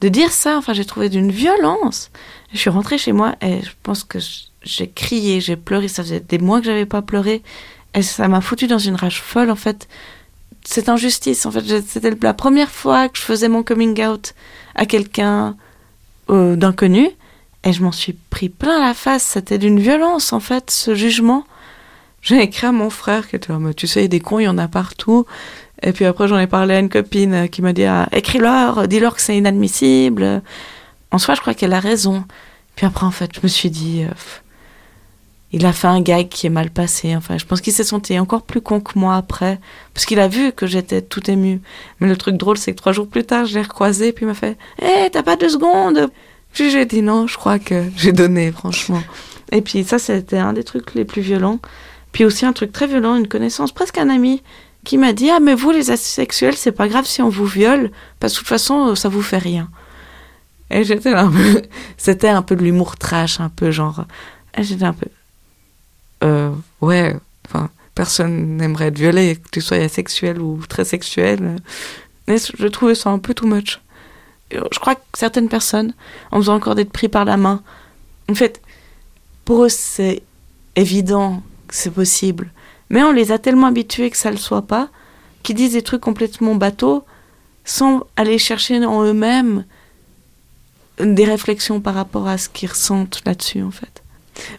de 0.00 0.08
dire 0.08 0.30
ça, 0.30 0.56
enfin, 0.56 0.72
j'ai 0.72 0.84
trouvé 0.84 1.08
d'une 1.08 1.30
violence. 1.30 2.10
Je 2.52 2.58
suis 2.58 2.70
rentrée 2.70 2.98
chez 2.98 3.12
moi 3.12 3.34
et 3.42 3.60
je 3.62 3.70
pense 3.82 4.04
que 4.04 4.18
j'ai 4.62 4.88
crié, 4.88 5.40
j'ai 5.40 5.56
pleuré. 5.56 5.88
Ça 5.88 6.02
faisait 6.02 6.20
des 6.20 6.38
mois 6.38 6.60
que 6.60 6.66
j'avais 6.66 6.86
pas 6.86 7.02
pleuré 7.02 7.42
et 7.94 8.02
ça 8.02 8.28
m'a 8.28 8.40
foutu 8.40 8.66
dans 8.66 8.78
une 8.78 8.94
rage 8.94 9.20
folle 9.20 9.50
en 9.50 9.56
fait. 9.56 9.88
Cette 10.64 10.88
injustice, 10.88 11.46
en 11.46 11.50
fait, 11.50 11.82
c'était 11.86 12.14
la 12.22 12.34
première 12.34 12.70
fois 12.70 13.08
que 13.08 13.18
je 13.18 13.22
faisais 13.22 13.48
mon 13.48 13.62
coming 13.62 14.04
out 14.04 14.34
à 14.74 14.84
quelqu'un 14.84 15.56
euh, 16.28 16.54
d'inconnu 16.54 17.08
et 17.64 17.72
je 17.72 17.82
m'en 17.82 17.92
suis 17.92 18.14
pris 18.14 18.48
plein 18.48 18.80
la 18.80 18.94
face. 18.94 19.22
C'était 19.22 19.58
d'une 19.58 19.78
violence, 19.78 20.32
en 20.32 20.40
fait, 20.40 20.70
ce 20.70 20.94
jugement. 20.94 21.44
J'ai 22.22 22.40
écrit 22.42 22.66
à 22.66 22.72
mon 22.72 22.90
frère 22.90 23.28
qui 23.28 23.36
était 23.36 23.52
là, 23.52 23.58
Mais 23.58 23.74
tu 23.74 23.86
sais, 23.86 24.08
des 24.08 24.20
cons, 24.20 24.38
il 24.38 24.44
y 24.44 24.48
en 24.48 24.58
a 24.58 24.68
partout. 24.68 25.26
Et 25.82 25.92
puis 25.92 26.04
après, 26.04 26.28
j'en 26.28 26.38
ai 26.38 26.46
parlé 26.46 26.74
à 26.74 26.78
une 26.78 26.90
copine 26.90 27.48
qui 27.48 27.62
m'a 27.62 27.72
dit 27.72 27.84
ah, 27.84 28.08
écris-leur, 28.12 28.88
dis-leur 28.88 29.14
que 29.14 29.22
c'est 29.22 29.36
inadmissible. 29.36 30.42
En 31.10 31.18
soi, 31.18 31.34
je 31.34 31.40
crois 31.40 31.54
qu'elle 31.54 31.72
a 31.72 31.80
raison. 31.80 32.24
Puis 32.76 32.86
après, 32.86 33.06
en 33.06 33.10
fait, 33.10 33.30
je 33.34 33.40
me 33.42 33.48
suis 33.48 33.70
dit 33.70 34.04
euh, 34.04 34.12
il 35.52 35.64
a 35.66 35.72
fait 35.72 35.88
un 35.88 36.00
gag 36.02 36.28
qui 36.28 36.46
est 36.46 36.50
mal 36.50 36.70
passé. 36.70 37.16
Enfin, 37.16 37.38
je 37.38 37.46
pense 37.46 37.60
qu'il 37.62 37.72
s'est 37.72 37.84
senti 37.84 38.18
encore 38.18 38.42
plus 38.42 38.60
con 38.60 38.80
que 38.80 38.98
moi 38.98 39.16
après. 39.16 39.58
Parce 39.94 40.04
qu'il 40.04 40.20
a 40.20 40.28
vu 40.28 40.52
que 40.52 40.66
j'étais 40.66 41.00
tout 41.02 41.30
émue. 41.30 41.60
Mais 42.00 42.08
le 42.08 42.16
truc 42.16 42.36
drôle, 42.36 42.58
c'est 42.58 42.72
que 42.72 42.76
trois 42.76 42.92
jours 42.92 43.08
plus 43.08 43.24
tard, 43.24 43.46
je 43.46 43.54
l'ai 43.54 43.62
recroisé. 43.62 44.12
Puis 44.12 44.24
il 44.24 44.28
m'a 44.28 44.34
fait 44.34 44.58
Hé, 44.80 45.08
t'as 45.10 45.22
pas 45.22 45.36
deux 45.36 45.48
secondes 45.48 46.10
j'ai 46.54 46.84
dit 46.84 47.02
non, 47.02 47.26
je 47.26 47.36
crois 47.36 47.58
que 47.58 47.84
j'ai 47.96 48.12
donné, 48.12 48.52
franchement. 48.52 49.02
Et 49.52 49.62
puis 49.62 49.84
ça, 49.84 49.98
c'était 49.98 50.38
un 50.38 50.52
des 50.52 50.64
trucs 50.64 50.94
les 50.94 51.04
plus 51.04 51.22
violents. 51.22 51.58
Puis 52.12 52.24
aussi 52.24 52.44
un 52.44 52.52
truc 52.52 52.72
très 52.72 52.86
violent, 52.86 53.16
une 53.16 53.28
connaissance, 53.28 53.72
presque 53.72 53.98
un 53.98 54.08
ami, 54.08 54.42
qui 54.84 54.98
m'a 54.98 55.12
dit 55.12 55.30
Ah, 55.30 55.40
mais 55.40 55.54
vous, 55.54 55.70
les 55.70 55.90
asexuels, 55.90 56.56
c'est 56.56 56.72
pas 56.72 56.88
grave 56.88 57.06
si 57.06 57.22
on 57.22 57.28
vous 57.28 57.46
viole, 57.46 57.90
parce 58.18 58.32
que 58.32 58.38
de 58.38 58.40
toute 58.40 58.48
façon, 58.48 58.94
ça 58.94 59.08
vous 59.08 59.22
fait 59.22 59.38
rien. 59.38 59.70
Et 60.70 60.84
j'étais 60.84 61.10
là. 61.10 61.28
C'était 61.96 62.28
un 62.28 62.42
peu 62.42 62.56
de 62.56 62.62
l'humour 62.62 62.96
trash, 62.96 63.40
un 63.40 63.48
peu 63.48 63.70
genre. 63.70 64.04
Et 64.56 64.62
j'étais 64.62 64.84
un 64.84 64.92
peu. 64.92 65.06
Euh, 66.22 66.50
ouais, 66.80 67.16
enfin, 67.46 67.70
personne 67.94 68.56
n'aimerait 68.56 68.86
être 68.86 68.98
violé, 68.98 69.36
que 69.36 69.48
tu 69.50 69.60
sois 69.60 69.78
asexuel 69.78 70.40
ou 70.40 70.60
très 70.68 70.84
sexuel. 70.84 71.56
Mais 72.28 72.36
je 72.38 72.66
trouvais 72.68 72.94
ça 72.94 73.10
un 73.10 73.18
peu 73.18 73.34
too 73.34 73.46
much. 73.46 73.80
Je 74.52 74.78
crois 74.78 74.96
que 74.96 75.00
certaines 75.14 75.48
personnes, 75.48 75.94
en 76.30 76.38
faisant 76.38 76.54
encore 76.54 76.74
d'être 76.74 76.92
pris 76.92 77.08
par 77.08 77.24
la 77.24 77.36
main, 77.36 77.62
en 78.28 78.34
fait, 78.34 78.60
pour 79.44 79.64
eux, 79.64 79.68
c'est 79.68 80.22
évident 80.76 81.42
que 81.68 81.74
c'est 81.74 81.90
possible. 81.90 82.52
Mais 82.88 83.02
on 83.02 83.12
les 83.12 83.32
a 83.32 83.38
tellement 83.38 83.68
habitués 83.68 84.10
que 84.10 84.16
ça 84.16 84.30
ne 84.30 84.34
le 84.34 84.40
soit 84.40 84.62
pas, 84.62 84.88
qu'ils 85.42 85.56
disent 85.56 85.72
des 85.72 85.82
trucs 85.82 86.00
complètement 86.00 86.54
bateaux, 86.54 87.04
sans 87.64 88.04
aller 88.16 88.38
chercher 88.38 88.84
en 88.84 89.04
eux-mêmes 89.04 89.64
des 90.98 91.24
réflexions 91.24 91.80
par 91.80 91.94
rapport 91.94 92.26
à 92.26 92.36
ce 92.36 92.48
qu'ils 92.48 92.68
ressentent 92.68 93.22
là-dessus, 93.24 93.62
en 93.62 93.70
fait. 93.70 94.02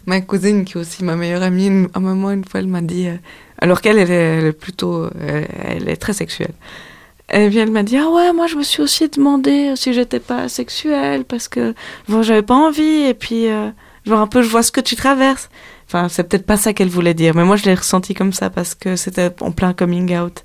Ma 0.06 0.20
cousine, 0.20 0.64
qui 0.64 0.74
est 0.74 0.80
aussi 0.80 1.04
ma 1.04 1.16
meilleure 1.16 1.42
amie, 1.42 1.86
à 1.94 1.98
un 1.98 2.00
moment, 2.00 2.30
une 2.30 2.44
fois, 2.44 2.60
elle 2.60 2.68
m'a 2.68 2.82
dit, 2.82 3.08
euh, 3.08 3.16
alors 3.58 3.80
qu'elle, 3.80 3.98
elle 3.98 4.10
est, 4.10 4.52
plutôt, 4.52 5.08
elle, 5.20 5.48
elle 5.62 5.88
est 5.88 5.96
très 5.96 6.12
sexuelle. 6.12 6.54
Et 7.32 7.48
puis 7.48 7.58
elle 7.58 7.70
m'a 7.70 7.82
dit, 7.82 7.96
ah 7.96 8.10
ouais, 8.10 8.32
moi 8.32 8.46
je 8.46 8.56
me 8.56 8.62
suis 8.62 8.82
aussi 8.82 9.08
demandé 9.08 9.72
si 9.76 9.92
j'étais 9.94 10.20
pas 10.20 10.48
sexuelle, 10.48 11.24
parce 11.24 11.48
que 11.48 11.74
bon, 12.08 12.22
j'avais 12.22 12.42
pas 12.42 12.54
envie, 12.54 13.06
et 13.06 13.14
puis, 13.14 13.48
euh, 13.48 13.70
genre 14.06 14.20
un 14.20 14.26
peu, 14.26 14.42
je 14.42 14.48
vois 14.48 14.62
ce 14.62 14.70
que 14.70 14.80
tu 14.80 14.96
traverses. 14.96 15.48
Enfin, 15.86 16.08
c'est 16.08 16.24
peut-être 16.24 16.46
pas 16.46 16.56
ça 16.56 16.72
qu'elle 16.72 16.88
voulait 16.88 17.14
dire, 17.14 17.34
mais 17.34 17.44
moi 17.44 17.56
je 17.56 17.64
l'ai 17.64 17.74
ressenti 17.74 18.14
comme 18.14 18.32
ça 18.32 18.50
parce 18.50 18.74
que 18.74 18.96
c'était 18.96 19.30
en 19.40 19.50
plein 19.50 19.72
coming 19.72 20.16
out. 20.16 20.42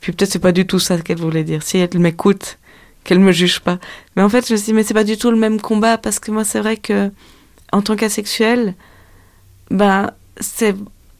Puis 0.00 0.12
peut-être 0.12 0.30
c'est 0.30 0.38
pas 0.38 0.52
du 0.52 0.66
tout 0.66 0.78
ça 0.78 0.98
qu'elle 0.98 1.18
voulait 1.18 1.44
dire. 1.44 1.62
Si 1.62 1.78
elle 1.78 1.98
m'écoute, 1.98 2.58
qu'elle 3.04 3.20
me 3.20 3.32
juge 3.32 3.60
pas. 3.60 3.78
Mais 4.16 4.22
en 4.22 4.28
fait, 4.28 4.46
je 4.46 4.52
me 4.52 4.56
suis 4.56 4.66
dit, 4.66 4.72
mais 4.72 4.82
c'est 4.82 4.94
pas 4.94 5.04
du 5.04 5.16
tout 5.16 5.30
le 5.30 5.36
même 5.36 5.60
combat 5.60 5.98
parce 5.98 6.18
que 6.18 6.30
moi, 6.30 6.44
c'est 6.44 6.60
vrai 6.60 6.76
que 6.76 7.10
en 7.72 7.82
tant 7.82 7.96
qu'asexuel, 7.96 8.74
ben, 9.70 10.10
c'est 10.40 10.74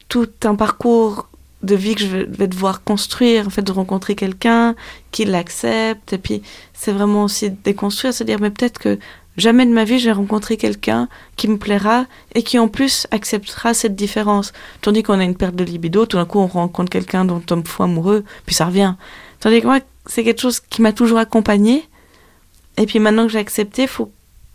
tout 0.09 0.29
un 0.43 0.55
parcours 0.55 1.29
de 1.63 1.75
vie 1.75 1.95
que 1.95 2.01
je 2.01 2.07
vais 2.07 2.23
vais 2.25 2.47
devoir 2.47 2.83
construire, 2.83 3.47
en 3.47 3.49
fait, 3.49 3.61
de 3.61 3.71
rencontrer 3.71 4.15
quelqu'un 4.15 4.75
qui 5.11 5.25
l'accepte. 5.25 6.13
Et 6.13 6.17
puis, 6.17 6.41
c'est 6.73 6.91
vraiment 6.91 7.25
aussi 7.25 7.49
déconstruire, 7.51 8.13
se 8.13 8.23
dire, 8.23 8.39
mais 8.39 8.49
peut-être 8.49 8.79
que 8.79 8.97
jamais 9.37 9.65
de 9.65 9.71
ma 9.71 9.83
vie, 9.83 9.99
j'ai 9.99 10.11
rencontré 10.11 10.57
quelqu'un 10.57 11.07
qui 11.35 11.47
me 11.47 11.57
plaira 11.57 12.05
et 12.35 12.43
qui, 12.43 12.57
en 12.59 12.67
plus, 12.67 13.07
acceptera 13.11 13.73
cette 13.73 13.95
différence. 13.95 14.53
Tandis 14.81 15.03
qu'on 15.03 15.19
a 15.19 15.23
une 15.23 15.35
perte 15.35 15.55
de 15.55 15.63
libido, 15.63 16.05
tout 16.05 16.17
d'un 16.17 16.25
coup, 16.25 16.39
on 16.39 16.47
rencontre 16.47 16.89
quelqu'un 16.89 17.25
dont 17.25 17.37
on 17.37 17.39
tombe 17.39 17.67
fou 17.67 17.83
amoureux, 17.83 18.23
puis 18.45 18.55
ça 18.55 18.65
revient. 18.65 18.95
Tandis 19.39 19.61
que 19.61 19.67
moi, 19.67 19.79
c'est 20.05 20.23
quelque 20.23 20.41
chose 20.41 20.59
qui 20.59 20.81
m'a 20.81 20.93
toujours 20.93 21.17
accompagnée. 21.17 21.87
Et 22.77 22.85
puis 22.85 22.99
maintenant 22.99 23.25
que 23.25 23.31
j'ai 23.31 23.39
accepté, 23.39 23.83
il 23.83 23.87
faut 23.87 24.11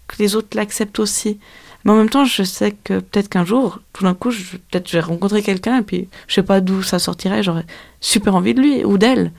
que 0.09 0.16
les 0.19 0.37
autres 0.37 0.57
l'acceptent 0.57 0.99
aussi. 0.99 1.38
Mais 1.87 1.92
en 1.92 1.96
même 1.96 2.11
temps, 2.11 2.25
je 2.25 2.42
sais 2.42 2.72
que 2.72 2.99
peut-être 2.99 3.29
qu'un 3.29 3.44
jour, 3.44 3.79
tout 3.92 4.03
d'un 4.03 4.12
coup, 4.14 4.31
je- 4.33 4.57
peut-être 4.57 4.88
je 4.90 4.94
vais 4.99 5.01
rencontrer 5.01 5.40
quelqu'un 5.40 5.79
et 5.79 5.83
puis 5.83 6.09
je 6.27 6.35
sais 6.35 6.42
pas 6.42 6.61
d'où 6.61 6.83
ça 6.83 6.99
sortirait, 6.99 7.44
j'aurais 7.44 7.64
super 8.01 8.35
envie 8.35 8.55
de 8.55 8.61
lui 8.61 8.85
ou 8.85 8.99
d'elle. 8.99 9.31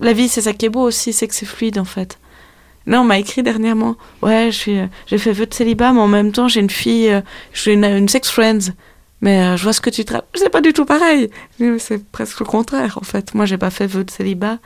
La 0.00 0.14
vie, 0.14 0.28
c'est 0.28 0.40
ça 0.40 0.54
qui 0.54 0.64
est 0.66 0.70
beau 0.70 0.80
aussi, 0.82 1.12
c'est 1.12 1.28
que 1.28 1.34
c'est 1.34 1.44
fluide 1.46 1.78
en 1.78 1.84
fait. 1.84 2.18
Là, 2.86 3.00
on 3.00 3.04
m'a 3.04 3.18
écrit 3.18 3.42
dernièrement, 3.42 3.94
ouais, 4.22 4.48
j'ai 4.52 5.18
fait 5.18 5.32
vœu 5.32 5.44
de 5.46 5.52
célibat, 5.54 5.92
mais 5.92 6.00
en 6.00 6.08
même 6.08 6.32
temps, 6.32 6.48
j'ai 6.48 6.60
une 6.60 6.70
fille, 6.70 7.10
euh, 7.10 7.20
suis 7.52 7.72
une, 7.74 7.84
une 7.84 8.08
sex 8.08 8.28
friends. 8.30 8.72
Mais 9.20 9.40
euh, 9.40 9.56
je 9.58 9.62
vois 9.62 9.72
ce 9.74 9.80
que 9.80 9.90
tu 9.90 10.04
travailles. 10.04 10.26
C'est 10.34 10.48
pas 10.50 10.62
du 10.62 10.72
tout 10.72 10.84
pareil. 10.84 11.30
C'est 11.78 12.04
presque 12.10 12.40
le 12.40 12.46
contraire 12.46 12.98
en 13.00 13.04
fait. 13.04 13.34
Moi, 13.34 13.44
j'ai 13.46 13.58
pas 13.58 13.70
fait 13.70 13.86
vœu 13.86 14.02
de 14.02 14.10
célibat. 14.10 14.58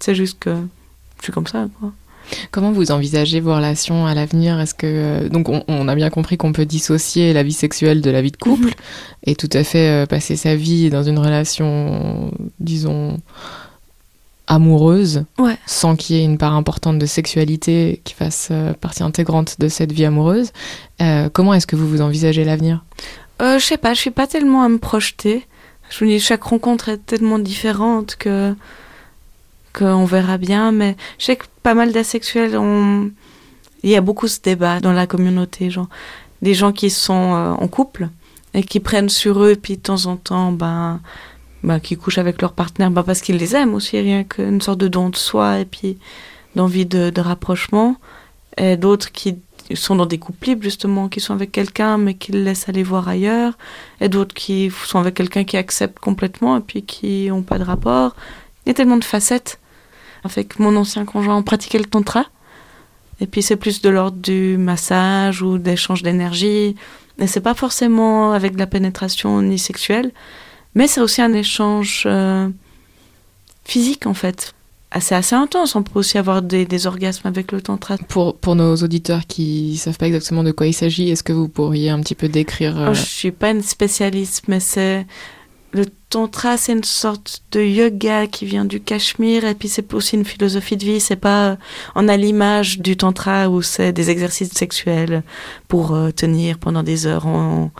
C'est 0.00 0.14
juste 0.14 0.38
que 0.38 0.54
je 1.18 1.24
suis 1.24 1.32
comme 1.32 1.46
ça. 1.46 1.66
Quoi. 1.80 1.92
Comment 2.50 2.72
vous 2.72 2.90
envisagez 2.90 3.40
vos 3.40 3.54
relations 3.54 4.06
à 4.06 4.14
l'avenir? 4.14 4.58
Est-ce 4.60 4.74
que 4.74 4.86
euh, 4.86 5.28
donc 5.28 5.48
on, 5.48 5.62
on 5.68 5.88
a 5.88 5.94
bien 5.94 6.10
compris 6.10 6.36
qu'on 6.36 6.52
peut 6.52 6.66
dissocier 6.66 7.32
la 7.32 7.42
vie 7.42 7.52
sexuelle 7.52 8.00
de 8.00 8.10
la 8.10 8.22
vie 8.22 8.30
de 8.30 8.36
couple 8.36 8.70
et 9.24 9.34
tout 9.36 9.50
à 9.52 9.64
fait 9.64 9.88
euh, 9.88 10.06
passer 10.06 10.36
sa 10.36 10.54
vie 10.56 10.90
dans 10.90 11.02
une 11.02 11.18
relation, 11.18 12.30
disons 12.60 13.18
amoureuse, 14.46 15.24
Ouais. 15.38 15.56
sans 15.66 15.96
qu'il 15.96 16.16
y 16.16 16.20
ait 16.20 16.24
une 16.24 16.36
part 16.38 16.54
importante 16.54 16.98
de 16.98 17.06
sexualité 17.06 18.00
qui 18.04 18.12
fasse 18.14 18.48
euh, 18.50 18.74
partie 18.74 19.02
intégrante 19.02 19.58
de 19.58 19.68
cette 19.68 19.90
vie 19.92 20.04
amoureuse. 20.04 20.52
Euh, 21.00 21.30
comment 21.32 21.54
est-ce 21.54 21.66
que 21.66 21.76
vous 21.76 21.88
vous 21.88 22.02
envisagez 22.02 22.44
l'avenir? 22.44 22.84
Euh, 23.40 23.58
je 23.58 23.64
sais 23.64 23.78
pas, 23.78 23.94
je 23.94 24.00
suis 24.00 24.10
pas 24.10 24.26
tellement 24.26 24.62
à 24.62 24.68
me 24.68 24.78
projeter. 24.78 25.46
Je 25.90 26.04
me 26.04 26.10
dis, 26.10 26.20
chaque 26.20 26.42
rencontre 26.42 26.90
est 26.90 26.98
tellement 26.98 27.38
différente 27.38 28.16
que 28.16 28.54
qu'on 29.76 30.04
verra 30.04 30.38
bien. 30.38 30.72
Mais 30.72 30.96
je 31.18 31.26
sais 31.26 31.36
que 31.36 31.44
pas 31.62 31.74
mal 31.74 31.92
d'asexuels 31.92 32.56
ont. 32.56 33.10
Il 33.82 33.90
y 33.90 33.96
a 33.96 34.00
beaucoup 34.00 34.28
ce 34.28 34.40
débat 34.40 34.80
dans 34.80 34.92
la 34.92 35.06
communauté, 35.06 35.68
genre 35.68 35.88
des 36.40 36.54
gens 36.54 36.72
qui 36.72 36.88
sont 36.90 37.34
euh, 37.34 37.50
en 37.52 37.68
couple 37.68 38.08
et 38.54 38.62
qui 38.62 38.80
prennent 38.80 39.08
sur 39.08 39.42
eux, 39.42 39.56
puis 39.56 39.76
de 39.76 39.82
temps 39.82 40.06
en 40.06 40.16
temps, 40.16 40.52
ben 40.52 41.00
bah, 41.64 41.80
qui 41.80 41.96
couchent 41.96 42.18
avec 42.18 42.40
leur 42.40 42.52
partenaire 42.52 42.90
bah, 42.90 43.02
parce 43.02 43.20
qu'ils 43.20 43.36
les 43.36 43.56
aiment 43.56 43.74
aussi, 43.74 43.98
rien 43.98 44.24
qu'une 44.24 44.60
sorte 44.60 44.78
de 44.78 44.88
don 44.88 45.08
de 45.08 45.16
soi 45.16 45.60
et 45.60 45.64
puis 45.64 45.98
d'envie 46.54 46.86
de, 46.86 47.10
de 47.10 47.20
rapprochement. 47.20 47.96
Et 48.56 48.76
d'autres 48.76 49.10
qui 49.10 49.38
sont 49.74 49.96
dans 49.96 50.06
des 50.06 50.18
couples 50.18 50.48
libres, 50.48 50.62
justement, 50.62 51.08
qui 51.08 51.20
sont 51.20 51.32
avec 51.32 51.50
quelqu'un 51.50 51.96
mais 51.96 52.14
qui 52.14 52.32
le 52.32 52.42
laissent 52.42 52.68
aller 52.68 52.82
voir 52.82 53.08
ailleurs. 53.08 53.54
Et 54.00 54.08
d'autres 54.08 54.34
qui 54.34 54.70
sont 54.84 54.98
avec 54.98 55.14
quelqu'un 55.14 55.44
qui 55.44 55.56
accepte 55.56 55.98
complètement 55.98 56.56
et 56.58 56.60
puis 56.60 56.82
qui 56.82 57.28
n'ont 57.28 57.42
pas 57.42 57.58
de 57.58 57.64
rapport. 57.64 58.14
Il 58.64 58.68
y 58.68 58.70
a 58.70 58.74
tellement 58.74 58.98
de 58.98 59.04
facettes. 59.04 59.58
Avec 60.24 60.58
mon 60.58 60.74
ancien 60.76 61.04
conjoint, 61.04 61.36
on 61.36 61.42
pratiquait 61.42 61.78
le 61.78 61.84
tantra. 61.84 62.24
Et 63.20 63.26
puis 63.26 63.42
c'est 63.42 63.56
plus 63.56 63.80
de 63.80 63.88
l'ordre 63.88 64.18
du 64.18 64.56
massage 64.58 65.42
ou 65.42 65.58
d'échange 65.58 66.02
d'énergie. 66.02 66.74
Et 67.18 67.26
c'est 67.26 67.40
pas 67.40 67.54
forcément 67.54 68.32
avec 68.32 68.54
de 68.54 68.58
la 68.58 68.66
pénétration 68.66 69.40
ni 69.40 69.58
sexuelle, 69.58 70.10
mais 70.74 70.88
c'est 70.88 71.00
aussi 71.00 71.22
un 71.22 71.32
échange 71.32 72.04
euh, 72.06 72.48
physique 73.64 74.06
en 74.06 74.14
fait. 74.14 74.54
C'est 75.00 75.16
assez 75.16 75.34
intense, 75.34 75.74
on 75.74 75.82
peut 75.82 75.98
aussi 75.98 76.18
avoir 76.18 76.40
des, 76.40 76.66
des, 76.66 76.86
orgasmes 76.86 77.26
avec 77.26 77.50
le 77.50 77.60
tantra. 77.60 77.98
Pour, 77.98 78.36
pour 78.36 78.54
nos 78.54 78.76
auditeurs 78.76 79.26
qui 79.26 79.76
savent 79.76 79.96
pas 79.96 80.06
exactement 80.06 80.44
de 80.44 80.52
quoi 80.52 80.68
il 80.68 80.72
s'agit, 80.72 81.10
est-ce 81.10 81.24
que 81.24 81.32
vous 81.32 81.48
pourriez 81.48 81.90
un 81.90 81.98
petit 82.00 82.14
peu 82.14 82.28
décrire 82.28 82.78
euh... 82.78 82.88
oh, 82.90 82.94
Je 82.94 83.00
suis 83.00 83.32
pas 83.32 83.50
une 83.50 83.62
spécialiste, 83.62 84.44
mais 84.46 84.60
c'est 84.60 85.04
tantra, 86.14 86.56
c'est 86.56 86.72
une 86.72 86.84
sorte 86.84 87.42
de 87.50 87.60
yoga 87.60 88.28
qui 88.28 88.46
vient 88.46 88.64
du 88.64 88.78
Cachemire 88.80 89.44
et 89.44 89.56
puis 89.56 89.68
c'est 89.68 89.92
aussi 89.94 90.14
une 90.14 90.24
philosophie 90.24 90.76
de 90.76 90.84
vie. 90.84 91.00
C'est 91.00 91.16
pas, 91.16 91.56
on 91.96 92.06
a 92.06 92.16
l'image 92.16 92.78
du 92.78 92.96
tantra 92.96 93.48
où 93.48 93.62
c'est 93.62 93.92
des 93.92 94.10
exercices 94.10 94.52
sexuels 94.52 95.24
pour 95.66 95.92
euh, 95.92 96.12
tenir 96.12 96.58
pendant 96.58 96.84
des 96.84 97.08
heures 97.08 97.26
en, 97.26 97.72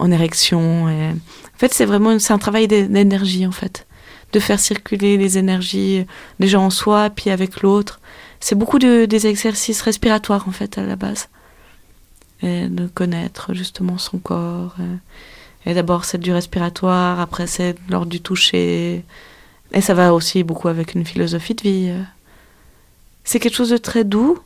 en 0.00 0.10
érection. 0.10 0.86
En 0.86 1.58
fait, 1.58 1.72
c'est 1.72 1.84
vraiment, 1.84 2.18
c'est 2.18 2.32
un 2.32 2.38
travail 2.38 2.66
d'énergie 2.66 3.46
en 3.46 3.52
fait, 3.52 3.86
de 4.32 4.40
faire 4.40 4.58
circuler 4.58 5.16
les 5.16 5.38
énergies 5.38 6.06
déjà 6.40 6.58
en 6.58 6.70
soi 6.70 7.08
puis 7.10 7.30
avec 7.30 7.62
l'autre. 7.62 8.00
C'est 8.40 8.56
beaucoup 8.56 8.80
de, 8.80 9.04
des 9.04 9.28
exercices 9.28 9.80
respiratoires 9.80 10.48
en 10.48 10.52
fait 10.52 10.76
à 10.76 10.82
la 10.82 10.96
base, 10.96 11.28
et 12.42 12.66
de 12.66 12.88
connaître 12.88 13.54
justement 13.54 13.96
son 13.96 14.18
corps. 14.18 14.74
Et 15.66 15.74
d'abord, 15.74 16.04
c'est 16.04 16.18
du 16.18 16.32
respiratoire, 16.32 17.20
après, 17.20 17.46
c'est 17.46 17.74
lors 17.88 18.06
du 18.06 18.20
toucher. 18.20 19.04
Et 19.72 19.80
ça 19.80 19.94
va 19.94 20.14
aussi 20.14 20.44
beaucoup 20.44 20.68
avec 20.68 20.94
une 20.94 21.04
philosophie 21.04 21.54
de 21.54 21.62
vie. 21.62 21.92
C'est 23.24 23.40
quelque 23.40 23.56
chose 23.56 23.70
de 23.70 23.76
très 23.76 24.04
doux. 24.04 24.38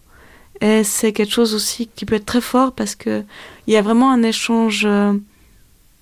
Et 0.63 0.83
c'est 0.83 1.13
quelque 1.13 1.33
chose 1.33 1.55
aussi 1.55 1.89
qui 1.95 2.05
peut 2.05 2.17
être 2.17 2.27
très 2.27 2.41
fort 2.41 2.73
parce 2.73 2.95
que 2.95 3.23
il 3.67 3.73
y 3.73 3.77
a 3.77 3.83
vraiment 3.83 4.11
un 4.11 4.23
échange 4.23 4.83
euh, 4.85 5.15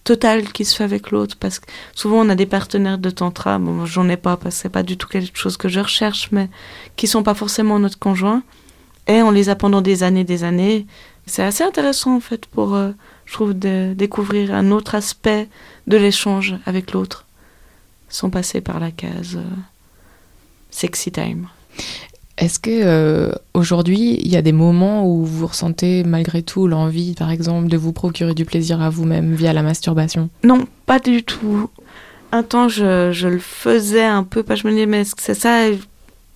total 0.03 0.53
qui 0.53 0.65
se 0.65 0.75
fait 0.77 0.85
avec 0.85 1.11
l'autre. 1.11 1.37
Parce 1.39 1.59
que 1.59 1.67
souvent, 1.95 2.25
on 2.25 2.29
a 2.29 2.35
des 2.35 2.47
partenaires 2.47 2.99
de 2.99 3.11
tantra. 3.11 3.59
Bon, 3.59 3.87
j'en 3.87 4.09
ai 4.09 4.17
pas 4.17 4.37
parce 4.37 4.57
que 4.57 4.63
c'est 4.63 4.69
pas 4.69 4.83
du 4.83 4.97
tout 4.97 5.09
quelque 5.09 5.37
chose 5.37 5.57
que 5.57 5.69
je 5.69 5.81
recherche, 5.81 6.29
mais 6.33 6.49
qui 6.97 7.07
sont 7.07 7.23
pas 7.23 7.35
forcément 7.35 7.79
notre 7.79 7.99
conjoint. 7.99 8.43
Et 9.07 9.23
on 9.23 9.31
les 9.31 9.49
a 9.49 9.55
pendant 9.55 9.81
des 9.81 10.03
années, 10.03 10.25
des 10.25 10.45
années. 10.45 10.87
C'est 11.29 11.45
assez 11.45 11.63
intéressant, 11.63 12.17
en 12.17 12.21
fait, 12.21 12.47
pour. 12.47 12.75
Euh, 12.75 12.91
je 13.27 13.35
trouve, 13.35 13.53
de 13.53 13.93
découvrir 13.93 14.55
un 14.55 14.71
autre 14.71 14.95
aspect 14.95 15.49
de 15.87 15.97
l'échange 15.99 16.57
avec 16.65 16.93
l'autre, 16.93 17.27
sans 18.09 18.31
passer 18.31 18.63
par 18.63 18.81
la 18.81 18.91
case 18.91 19.37
euh, 19.37 19.45
sexy 20.71 21.13
time. 21.13 21.47
Est-ce 22.39 22.59
que 22.59 22.71
euh, 22.71 23.33
aujourd'hui, 23.53 24.19
il 24.23 24.29
y 24.29 24.37
a 24.37 24.43
des 24.43 24.53
moments 24.53 25.07
où 25.07 25.25
vous 25.25 25.47
ressentez 25.47 26.05
malgré 26.05 26.43
tout 26.43 26.67
l'envie, 26.67 27.15
par 27.15 27.31
exemple, 27.31 27.69
de 27.69 27.77
vous 27.77 27.93
procurer 27.93 28.33
du 28.33 28.47
plaisir 28.47 28.81
à 28.81 28.89
vous-même 28.89 29.35
via 29.35 29.53
la 29.53 29.63
masturbation? 29.63 30.31
Non, 30.43 30.67
pas 30.87 30.99
du 30.99 31.23
tout. 31.23 31.69
Un 32.33 32.43
temps, 32.43 32.69
je, 32.69 33.11
je 33.13 33.29
le 33.29 33.41
faisais 33.41 34.05
un 34.05 34.25
peu, 34.25 34.43
que 34.43 34.57
je 34.57 34.67
me 34.67 34.73
disais, 34.73 34.87
mais 34.87 35.03
c'est 35.19 35.35
ça 35.35 35.67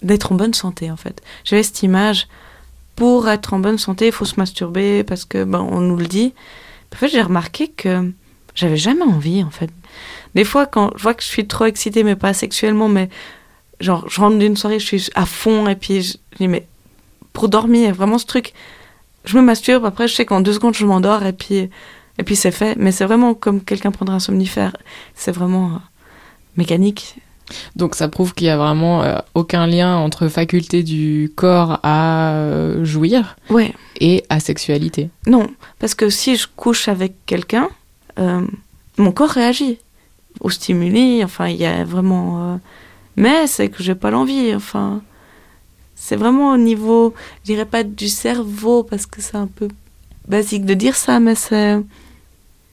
d'être 0.02 0.32
en 0.32 0.34
bonne 0.34 0.54
santé, 0.54 0.90
en 0.90 0.96
fait. 0.96 1.22
J'avais 1.44 1.62
cette 1.62 1.82
image, 1.82 2.28
pour 2.96 3.28
être 3.28 3.54
en 3.54 3.58
bonne 3.58 3.78
santé, 3.78 4.06
il 4.06 4.12
faut 4.12 4.24
se 4.24 4.36
masturber, 4.36 5.04
parce 5.04 5.24
que, 5.24 5.44
ben, 5.44 5.60
on 5.60 5.80
nous 5.80 5.96
le 5.96 6.06
dit. 6.06 6.34
En 6.92 6.96
fait, 6.96 7.08
j'ai 7.08 7.22
remarqué 7.22 7.68
que 7.68 8.12
j'avais 8.54 8.76
jamais 8.76 9.02
envie, 9.02 9.42
en 9.42 9.50
fait. 9.50 9.70
Des 10.34 10.44
fois, 10.44 10.66
quand 10.66 10.90
je 10.96 11.02
vois 11.02 11.14
que 11.14 11.22
je 11.22 11.28
suis 11.28 11.46
trop 11.46 11.64
excitée, 11.64 12.04
mais 12.04 12.16
pas 12.16 12.32
sexuellement, 12.34 12.88
mais 12.88 13.08
genre, 13.80 14.08
je 14.08 14.20
rentre 14.20 14.38
d'une 14.38 14.56
soirée, 14.56 14.78
je 14.78 14.86
suis 14.86 15.10
à 15.14 15.26
fond, 15.26 15.66
et 15.68 15.76
puis 15.76 16.02
je 16.02 16.16
dis, 16.38 16.48
mais 16.48 16.66
pour 17.32 17.48
dormir, 17.48 17.94
vraiment 17.94 18.18
ce 18.18 18.26
truc, 18.26 18.52
je 19.24 19.36
me 19.36 19.42
masturbe, 19.42 19.84
après, 19.84 20.08
je 20.08 20.14
sais 20.14 20.26
qu'en 20.26 20.40
deux 20.40 20.52
secondes, 20.52 20.74
je 20.74 20.84
m'endors, 20.84 21.24
et 21.24 21.32
puis, 21.32 21.70
et 22.18 22.22
puis 22.24 22.36
c'est 22.36 22.50
fait. 22.50 22.76
Mais 22.76 22.92
c'est 22.92 23.04
vraiment 23.04 23.34
comme 23.34 23.62
quelqu'un 23.62 23.90
prendrait 23.90 24.16
un 24.16 24.20
somnifère. 24.20 24.76
C'est 25.14 25.32
vraiment 25.32 25.66
euh, 25.66 25.78
mécanique. 26.56 27.16
Donc 27.76 27.94
ça 27.94 28.08
prouve 28.08 28.34
qu'il 28.34 28.46
y 28.46 28.50
a 28.50 28.56
vraiment 28.56 29.02
euh, 29.02 29.18
aucun 29.34 29.66
lien 29.66 29.96
entre 29.96 30.28
faculté 30.28 30.82
du 30.82 31.32
corps 31.34 31.80
à 31.82 32.32
euh, 32.34 32.84
jouir 32.84 33.36
ouais. 33.50 33.72
et 34.00 34.24
à 34.28 34.40
sexualité. 34.40 35.10
Non, 35.26 35.48
parce 35.78 35.94
que 35.94 36.10
si 36.10 36.36
je 36.36 36.46
couche 36.54 36.88
avec 36.88 37.14
quelqu'un, 37.26 37.68
euh, 38.18 38.46
mon 38.98 39.12
corps 39.12 39.30
réagit 39.30 39.78
au 40.40 40.50
stimuli. 40.50 41.22
Enfin, 41.24 41.48
il 41.48 41.56
y 41.56 41.66
a 41.66 41.84
vraiment. 41.84 42.60
Mais 43.16 43.46
c'est 43.46 43.68
que 43.68 43.82
j'ai 43.82 43.94
pas 43.94 44.10
l'envie. 44.10 44.54
Enfin, 44.54 45.02
c'est 45.94 46.16
vraiment 46.16 46.52
au 46.52 46.56
niveau, 46.56 47.14
je 47.42 47.52
dirais 47.52 47.64
pas 47.64 47.84
du 47.84 48.08
cerveau 48.08 48.82
parce 48.82 49.06
que 49.06 49.22
c'est 49.22 49.36
un 49.36 49.46
peu 49.46 49.68
basique 50.26 50.64
de 50.64 50.74
dire 50.74 50.96
ça, 50.96 51.20
mais 51.20 51.34
c'est 51.34 51.78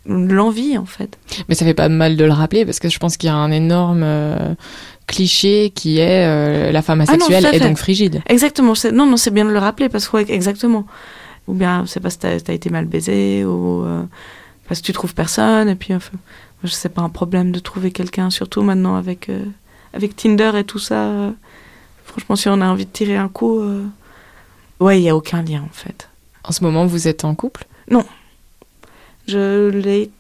l'envie 0.06 0.78
en 0.78 0.86
fait. 0.86 1.18
Mais 1.48 1.56
ça 1.56 1.66
fait 1.66 1.74
pas 1.74 1.90
mal 1.90 2.16
de 2.16 2.26
le 2.26 2.32
rappeler 2.32 2.66
parce 2.66 2.80
que 2.80 2.90
je 2.90 3.00
pense 3.00 3.18
qu'il 3.18 3.28
y 3.28 3.32
a 3.32 3.36
un 3.36 3.52
énorme 3.52 4.04
euh, 4.04 4.56
cliché 5.08 5.72
qui 5.74 6.00
est 6.00 6.26
euh, 6.26 6.72
la 6.72 6.82
femme 6.82 7.02
asexuelle 7.02 7.46
ah 7.46 7.52
non, 7.52 7.58
et 7.58 7.60
donc 7.60 7.78
frigide. 7.78 8.22
Exactement. 8.28 8.74
Non, 8.94 9.06
non, 9.06 9.18
c'est 9.18 9.32
bien 9.32 9.46
de 9.46 9.52
le 9.52 9.60
rappeler 9.60 9.90
parce 9.90 10.08
que 10.08 10.18
ouais, 10.18 10.26
exactement. 10.30 10.86
Ou 11.48 11.54
bien 11.54 11.86
c'est 11.88 12.00
parce 12.00 12.16
que 12.16 12.22
t'as 12.40 12.52
as 12.52 12.56
été 12.56 12.70
mal 12.70 12.86
baisé 12.86 13.44
ou 13.44 13.84
euh, 13.84 14.04
parce 14.68 14.82
que 14.82 14.86
tu 14.86 14.94
trouves 14.94 15.14
personne 15.14 15.68
et 15.70 15.76
puis 15.76 15.94
enfin, 15.94 16.18
je 16.64 16.70
sais 16.70 16.90
pas 16.90 17.02
un 17.02 17.10
problème 17.10 17.52
de 17.52 17.60
trouver 17.60 17.92
quelqu'un 17.92 18.30
surtout 18.30 18.62
maintenant 18.62 18.96
avec 18.96 19.30
avec 19.94 20.16
Tinder 20.16 20.52
et 20.56 20.64
tout 20.64 20.80
ça. 20.80 21.34
franchement, 22.06 22.36
si 22.36 22.48
on 22.50 22.62
a 22.62 22.68
envie 22.68 22.86
de 22.86 22.92
tirer 22.92 23.18
un 23.18 23.30
coup, 23.30 23.62
ouais, 24.80 25.00
il 25.00 25.04
y 25.04 25.10
a 25.10 25.16
aucun 25.16 25.42
lien 25.42 25.64
en 25.64 25.74
fait. 25.74 26.10
En 26.44 26.52
ce 26.52 26.64
moment, 26.64 26.86
vous 26.86 27.08
êtes 27.08 27.26
en 27.26 27.36
couple? 27.36 27.66
Non, 27.90 28.06
je 29.30 29.70
l'ai 29.70 30.04
été 30.04 30.14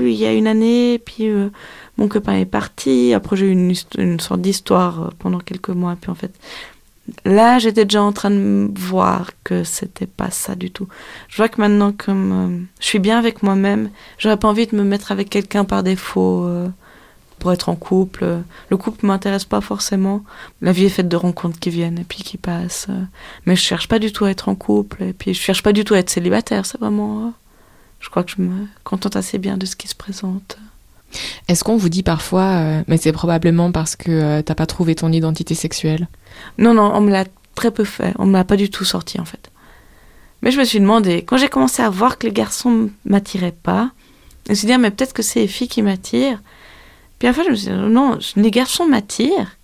il 0.00 0.14
y 0.14 0.26
a 0.26 0.32
une 0.32 0.46
année, 0.46 0.98
puis 0.98 1.28
euh, 1.28 1.48
mon 1.96 2.08
copain 2.08 2.34
est 2.34 2.46
parti. 2.46 3.12
Après, 3.14 3.36
j'ai 3.36 3.46
eu 3.46 3.50
une, 3.50 4.20
sorte 4.20 4.40
d'histoire 4.40 5.02
euh, 5.02 5.10
pendant 5.18 5.38
quelques 5.38 5.68
mois. 5.70 5.96
Puis 6.00 6.10
en 6.10 6.14
fait, 6.14 6.32
là, 7.24 7.58
j'étais 7.58 7.84
déjà 7.84 8.02
en 8.02 8.12
train 8.12 8.30
de 8.30 8.70
voir 8.78 9.30
que 9.44 9.64
c'était 9.64 10.06
pas 10.06 10.30
ça 10.30 10.54
du 10.54 10.70
tout. 10.70 10.88
Je 11.28 11.36
vois 11.36 11.48
que 11.48 11.60
maintenant, 11.60 11.92
comme 11.92 12.32
euh, 12.32 12.66
je 12.80 12.86
suis 12.86 12.98
bien 12.98 13.18
avec 13.18 13.42
moi-même, 13.42 13.90
j'aurais 14.18 14.36
pas 14.36 14.48
envie 14.48 14.66
de 14.66 14.76
me 14.76 14.84
mettre 14.84 15.12
avec 15.12 15.30
quelqu'un 15.30 15.64
par 15.64 15.82
défaut 15.82 16.48
pour 17.38 17.52
être 17.52 17.68
en 17.68 17.76
couple. 17.76 18.42
Le 18.70 18.76
couple 18.76 19.06
m'intéresse 19.06 19.44
pas 19.44 19.60
forcément. 19.60 20.24
La 20.60 20.72
vie 20.72 20.86
est 20.86 20.90
faite 20.90 21.08
de 21.08 21.16
rencontres 21.16 21.60
qui 21.60 21.70
viennent 21.70 21.98
et 21.98 22.04
puis 22.04 22.22
qui 22.22 22.36
passent. 22.36 22.88
mais 23.46 23.54
je 23.54 23.62
cherche 23.62 23.88
pas 23.88 23.98
du 23.98 24.12
tout 24.12 24.24
à 24.24 24.30
être 24.30 24.48
en 24.48 24.54
couple. 24.54 25.02
Et 25.04 25.12
puis 25.12 25.34
je 25.34 25.40
cherche 25.40 25.62
pas 25.62 25.72
du 25.72 25.84
tout 25.84 25.94
à 25.94 25.98
être 25.98 26.10
célibataire. 26.10 26.66
C'est 26.66 26.80
vraiment 26.80 27.32
je 28.00 28.08
crois 28.10 28.24
que 28.24 28.30
je 28.30 28.40
me 28.42 28.66
contente 28.84 29.16
assez 29.16 29.38
bien 29.38 29.56
de 29.56 29.66
ce 29.66 29.76
qui 29.76 29.88
se 29.88 29.94
présente. 29.94 30.58
Est-ce 31.48 31.64
qu'on 31.64 31.76
vous 31.76 31.88
dit 31.88 32.02
parfois, 32.02 32.42
euh, 32.42 32.82
mais 32.86 32.98
c'est 32.98 33.12
probablement 33.12 33.72
parce 33.72 33.96
que 33.96 34.10
euh, 34.10 34.42
t'as 34.42 34.54
pas 34.54 34.66
trouvé 34.66 34.94
ton 34.94 35.10
identité 35.10 35.54
sexuelle? 35.54 36.08
Non, 36.58 36.74
non, 36.74 36.92
on 36.94 37.00
me 37.00 37.10
l'a 37.10 37.24
très 37.54 37.70
peu 37.70 37.84
fait. 37.84 38.14
On 38.18 38.26
me 38.26 38.32
l'a 38.34 38.44
pas 38.44 38.56
du 38.56 38.70
tout 38.70 38.84
sorti 38.84 39.20
en 39.20 39.24
fait. 39.24 39.50
Mais 40.42 40.50
je 40.50 40.58
me 40.58 40.64
suis 40.64 40.80
demandé, 40.80 41.24
quand 41.24 41.36
j'ai 41.36 41.48
commencé 41.48 41.82
à 41.82 41.90
voir 41.90 42.18
que 42.18 42.26
les 42.26 42.32
garçons 42.32 42.90
m'attiraient 43.04 43.56
pas, 43.62 43.90
je 44.46 44.52
me 44.52 44.54
suis 44.54 44.66
dit, 44.66 44.72
ah, 44.72 44.78
mais 44.78 44.90
peut-être 44.90 45.12
que 45.12 45.22
c'est 45.22 45.40
les 45.40 45.48
filles 45.48 45.68
qui 45.68 45.82
m'attirent. 45.82 46.40
Puis 47.18 47.28
enfin, 47.28 47.42
je 47.44 47.50
me 47.50 47.54
suis 47.56 47.68
dit, 47.68 47.74
non, 47.74 48.18
les 48.36 48.50
garçons 48.50 48.86
m'attirent. 48.86 49.56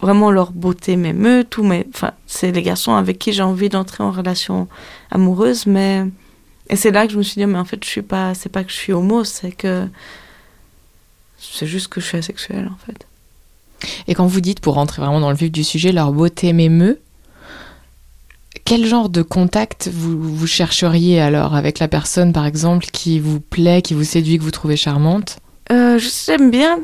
Vraiment 0.00 0.30
leur 0.30 0.50
beauté 0.50 0.96
m'émeut, 0.96 1.44
tout, 1.48 1.62
mais 1.62 1.86
enfin, 1.94 2.12
c'est 2.26 2.50
les 2.50 2.62
garçons 2.62 2.94
avec 2.94 3.18
qui 3.18 3.32
j'ai 3.32 3.42
envie 3.42 3.68
d'entrer 3.68 4.02
en 4.02 4.10
relation 4.10 4.68
amoureuse, 5.10 5.66
mais 5.66 6.04
et 6.70 6.76
c'est 6.76 6.90
là 6.90 7.06
que 7.06 7.12
je 7.12 7.18
me 7.18 7.22
suis 7.22 7.40
dit, 7.40 7.46
mais 7.46 7.58
en 7.58 7.64
fait, 7.64 7.82
je 7.84 7.88
suis 7.88 8.02
pas, 8.02 8.34
c'est 8.34 8.48
pas 8.48 8.64
que 8.64 8.70
je 8.70 8.76
suis 8.76 8.92
homo, 8.92 9.24
c'est 9.24 9.52
que 9.52 9.86
c'est 11.38 11.66
juste 11.66 11.88
que 11.88 12.00
je 12.00 12.06
suis 12.06 12.18
asexuelle, 12.18 12.70
en 12.72 12.86
fait. 12.86 13.06
Et 14.08 14.14
quand 14.14 14.26
vous 14.26 14.40
dites, 14.40 14.60
pour 14.60 14.74
rentrer 14.74 15.02
vraiment 15.02 15.20
dans 15.20 15.30
le 15.30 15.36
vif 15.36 15.52
du 15.52 15.62
sujet, 15.62 15.92
leur 15.92 16.12
beauté 16.12 16.52
m'émeut, 16.52 17.00
quel 18.64 18.86
genre 18.86 19.10
de 19.10 19.20
contact 19.20 19.90
vous, 19.92 20.18
vous 20.34 20.46
chercheriez 20.46 21.20
alors 21.20 21.54
avec 21.54 21.78
la 21.78 21.88
personne, 21.88 22.32
par 22.32 22.46
exemple, 22.46 22.86
qui 22.86 23.20
vous 23.20 23.40
plaît, 23.40 23.82
qui 23.82 23.92
vous 23.92 24.04
séduit, 24.04 24.38
que 24.38 24.42
vous 24.42 24.50
trouvez 24.50 24.76
charmante? 24.76 25.38
Euh, 25.70 25.98
J'aime 25.98 26.50
bien, 26.50 26.80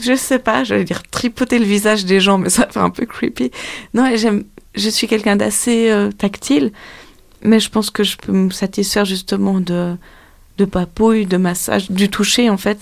je 0.00 0.16
sais 0.16 0.40
pas, 0.40 0.64
j'allais 0.64 0.84
dire 0.84 1.02
tripoter 1.04 1.60
le 1.60 1.64
visage 1.64 2.04
des 2.04 2.18
gens, 2.18 2.38
mais 2.38 2.50
ça 2.50 2.66
fait 2.68 2.80
un 2.80 2.90
peu 2.90 3.06
creepy. 3.06 3.52
Non, 3.94 4.10
j'aime, 4.16 4.44
je 4.74 4.88
suis 4.88 5.06
quelqu'un 5.06 5.36
d'assez 5.36 5.90
euh, 5.90 6.10
tactile. 6.10 6.72
Mais 7.44 7.60
je 7.60 7.70
pense 7.70 7.90
que 7.90 8.02
je 8.02 8.16
peux 8.16 8.32
me 8.32 8.50
satisfaire 8.50 9.04
justement 9.04 9.60
de, 9.60 9.96
de 10.58 10.64
papouille, 10.64 11.26
de 11.26 11.36
massage, 11.36 11.90
du 11.90 12.08
toucher 12.08 12.50
en 12.50 12.56
fait. 12.56 12.78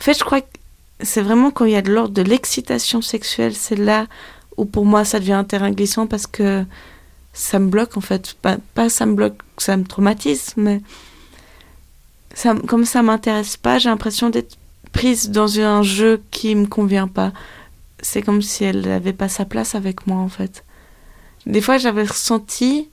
En 0.00 0.02
fait, 0.02 0.18
je 0.18 0.24
crois 0.24 0.40
que 0.40 0.46
c'est 1.00 1.22
vraiment 1.22 1.50
quand 1.50 1.64
il 1.64 1.72
y 1.72 1.76
a 1.76 1.82
de 1.82 1.92
l'ordre 1.92 2.14
de 2.14 2.22
l'excitation 2.22 3.02
sexuelle, 3.02 3.54
c'est 3.54 3.76
là 3.76 4.06
où 4.56 4.64
pour 4.64 4.86
moi 4.86 5.04
ça 5.04 5.20
devient 5.20 5.32
un 5.32 5.44
terrain 5.44 5.70
glissant 5.70 6.06
parce 6.06 6.26
que 6.26 6.64
ça 7.32 7.58
me 7.58 7.68
bloque 7.68 7.96
en 7.96 8.00
fait. 8.00 8.34
Pas, 8.40 8.88
ça 8.88 9.06
me 9.06 9.14
bloque, 9.14 9.38
ça 9.58 9.76
me 9.76 9.84
traumatise, 9.84 10.54
mais 10.56 10.80
ça, 12.34 12.54
comme 12.66 12.84
ça 12.84 13.02
m'intéresse 13.02 13.56
pas, 13.56 13.78
j'ai 13.78 13.88
l'impression 13.88 14.30
d'être 14.30 14.56
prise 14.92 15.30
dans 15.30 15.60
un 15.60 15.82
jeu 15.82 16.22
qui 16.30 16.54
me 16.54 16.66
convient 16.66 17.08
pas. 17.08 17.32
C'est 18.00 18.22
comme 18.22 18.40
si 18.40 18.64
elle 18.64 18.80
n'avait 18.82 19.12
pas 19.12 19.28
sa 19.28 19.44
place 19.44 19.74
avec 19.74 20.06
moi 20.06 20.18
en 20.18 20.28
fait. 20.28 20.64
Des 21.44 21.60
fois 21.60 21.76
j'avais 21.76 22.04
ressenti 22.04 22.88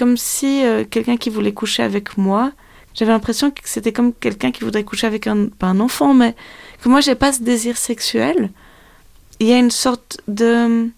comme 0.00 0.16
si 0.16 0.64
euh, 0.64 0.86
quelqu'un 0.88 1.18
qui 1.18 1.28
voulait 1.28 1.52
coucher 1.52 1.82
avec 1.82 2.16
moi, 2.16 2.52
j'avais 2.94 3.12
l'impression 3.12 3.50
que 3.50 3.60
c'était 3.64 3.92
comme 3.92 4.14
quelqu'un 4.14 4.50
qui 4.50 4.64
voudrait 4.64 4.82
coucher 4.82 5.06
avec 5.06 5.26
un, 5.26 5.48
pas 5.48 5.66
un 5.66 5.78
enfant, 5.78 6.14
mais 6.14 6.34
que 6.80 6.88
moi 6.88 7.02
j'ai 7.02 7.14
pas 7.14 7.34
ce 7.34 7.42
désir 7.42 7.76
sexuel. 7.76 8.50
Il 9.40 9.46
y 9.46 9.52
a 9.52 9.58
une 9.58 9.70
sorte 9.70 10.22
de 10.26 10.88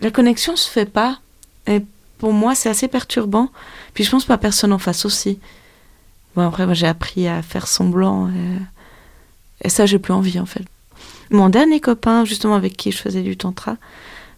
la 0.00 0.10
connexion 0.10 0.56
se 0.56 0.68
fait 0.68 0.84
pas 0.84 1.20
et 1.66 1.80
pour 2.18 2.34
moi 2.34 2.54
c'est 2.54 2.68
assez 2.68 2.86
perturbant. 2.86 3.48
Puis 3.94 4.04
je 4.04 4.10
pense 4.10 4.26
pas 4.26 4.36
personne 4.36 4.74
en 4.74 4.78
face 4.78 5.06
aussi. 5.06 5.38
Bon 6.36 6.46
après 6.46 6.66
moi 6.66 6.74
j'ai 6.74 6.88
appris 6.88 7.28
à 7.28 7.40
faire 7.40 7.66
semblant 7.66 8.28
et, 8.28 9.66
et 9.66 9.68
ça 9.70 9.86
j'ai 9.86 9.98
plus 9.98 10.12
envie 10.12 10.38
en 10.38 10.46
fait. 10.46 10.64
Mon 11.30 11.48
dernier 11.48 11.80
copain 11.80 12.26
justement 12.26 12.56
avec 12.56 12.76
qui 12.76 12.92
je 12.92 12.98
faisais 12.98 13.22
du 13.22 13.38
tantra, 13.38 13.78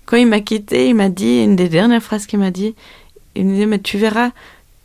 quand 0.06 0.16
il 0.16 0.26
m'a 0.26 0.40
quitté, 0.40 0.88
il 0.88 0.94
m'a 0.94 1.08
dit 1.08 1.42
une 1.42 1.56
des 1.56 1.68
dernières 1.68 2.02
phrases 2.02 2.26
qu'il 2.26 2.38
m'a 2.38 2.50
dit, 2.50 2.74
il 3.34 3.46
me 3.46 3.52
disait 3.52 3.66
mais 3.66 3.78
tu 3.78 3.98
verras, 3.98 4.30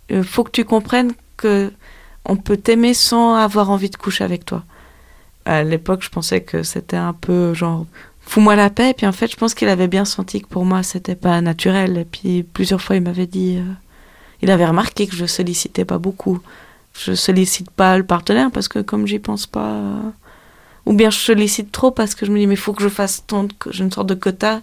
il 0.10 0.18
euh, 0.18 0.24
faut 0.24 0.44
que 0.44 0.52
tu 0.52 0.66
comprennes 0.66 1.14
que 1.38 1.72
on 2.26 2.36
peut 2.36 2.58
t'aimer 2.58 2.94
sans 2.94 3.36
avoir 3.36 3.70
envie 3.72 3.90
de 3.90 3.96
coucher 3.96 4.24
avec 4.24 4.46
toi. 4.46 4.64
À 5.46 5.64
l'époque, 5.64 6.04
je 6.04 6.10
pensais 6.10 6.42
que 6.42 6.64
c'était 6.64 6.98
un 6.98 7.14
peu 7.14 7.54
genre 7.54 7.86
fous-moi 8.22 8.56
la 8.56 8.70
paix. 8.70 8.92
Et 8.92 8.94
puis 8.94 9.08
en 9.08 9.12
fait, 9.12 9.32
je 9.32 9.36
pense 9.36 9.54
qu'il 9.54 9.68
avait 9.70 9.88
bien 9.88 10.06
senti 10.06 10.42
que 10.42 10.48
pour 10.48 10.66
moi, 10.66 10.84
c'était 10.84 11.16
pas 11.16 11.42
naturel. 11.42 11.98
Et 11.98 12.06
puis 12.06 12.44
plusieurs 12.44 12.82
fois, 12.82 12.96
il 12.96 13.02
m'avait 13.02 13.26
dit, 13.26 13.58
euh, 13.58 13.74
il 14.42 14.52
avait 14.52 14.66
remarqué 14.66 15.08
que 15.08 15.16
je 15.16 15.26
sollicitais 15.26 15.86
pas 15.86 15.98
beaucoup. 15.98 16.40
Je 16.94 17.14
sollicite 17.14 17.72
pas 17.72 17.98
le 17.98 18.04
partenaire 18.04 18.52
parce 18.52 18.68
que 18.68 18.80
comme 18.80 19.08
j'y 19.08 19.20
pense 19.20 19.48
pas, 19.48 19.72
euh, 19.72 20.02
ou 20.86 20.94
bien 20.94 21.10
je 21.10 21.18
sollicite 21.18 21.72
trop 21.72 21.92
parce 21.92 22.16
que 22.16 22.26
je 22.26 22.32
me 22.32 22.40
dis 22.40 22.48
mais 22.48 22.56
faut 22.56 22.74
que 22.74 22.84
je 22.84 22.90
fasse 22.90 23.24
tant, 23.26 23.48
j'ai 23.70 23.84
une 23.84 23.92
sorte 23.92 24.08
de 24.08 24.16
quota. 24.16 24.62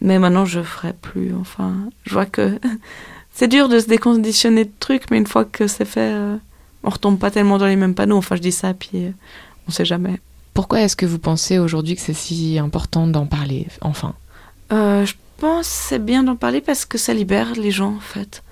Mais 0.00 0.18
maintenant, 0.18 0.44
je 0.44 0.62
ferai 0.62 0.92
plus. 0.94 1.32
Enfin, 1.40 1.74
je 2.04 2.12
vois 2.12 2.26
que 2.26 2.58
c'est 3.34 3.48
dur 3.48 3.68
de 3.68 3.78
se 3.78 3.86
déconditionner 3.86 4.64
de 4.64 4.72
trucs, 4.78 5.10
mais 5.10 5.18
une 5.18 5.26
fois 5.26 5.44
que 5.44 5.66
c'est 5.66 5.84
fait, 5.84 6.12
euh, 6.12 6.36
on 6.84 6.90
retombe 6.90 7.18
pas 7.18 7.30
tellement 7.30 7.58
dans 7.58 7.66
les 7.66 7.76
mêmes 7.76 7.94
panneaux. 7.94 8.18
Enfin, 8.18 8.36
je 8.36 8.42
dis 8.42 8.52
ça, 8.52 8.74
puis 8.74 8.90
euh, 8.94 9.10
on 9.68 9.70
sait 9.70 9.84
jamais. 9.84 10.20
Pourquoi 10.54 10.80
est-ce 10.82 10.96
que 10.96 11.06
vous 11.06 11.18
pensez 11.18 11.58
aujourd'hui 11.58 11.94
que 11.94 12.02
c'est 12.02 12.12
si 12.12 12.58
important 12.58 13.06
d'en 13.06 13.26
parler, 13.26 13.66
enfin? 13.80 14.14
Euh, 14.72 15.06
Je 15.06 15.14
pense 15.38 15.66
que 15.66 15.74
c'est 15.74 16.04
bien 16.04 16.22
d'en 16.22 16.36
parler 16.36 16.60
parce 16.60 16.84
que 16.84 16.98
ça 16.98 17.14
libère 17.14 17.54
les 17.54 17.70
gens, 17.70 17.94
en 17.96 18.00
fait. 18.00 18.42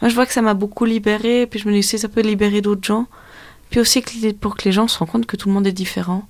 Moi, 0.00 0.08
je 0.08 0.14
vois 0.14 0.26
que 0.26 0.32
ça 0.32 0.42
m'a 0.42 0.54
beaucoup 0.54 0.84
libéré, 0.84 1.46
puis 1.46 1.60
je 1.60 1.68
me 1.68 1.72
dis 1.72 1.82
si 1.82 1.98
ça 1.98 2.08
peut 2.08 2.22
libérer 2.22 2.62
d'autres 2.62 2.84
gens. 2.84 3.06
Puis 3.70 3.80
aussi 3.80 4.02
pour 4.40 4.56
que 4.56 4.64
les 4.64 4.72
gens 4.72 4.88
se 4.88 4.98
rendent 4.98 5.08
compte 5.08 5.26
que 5.26 5.36
tout 5.36 5.48
le 5.48 5.54
monde 5.54 5.66
est 5.66 5.72
différent. 5.72 6.26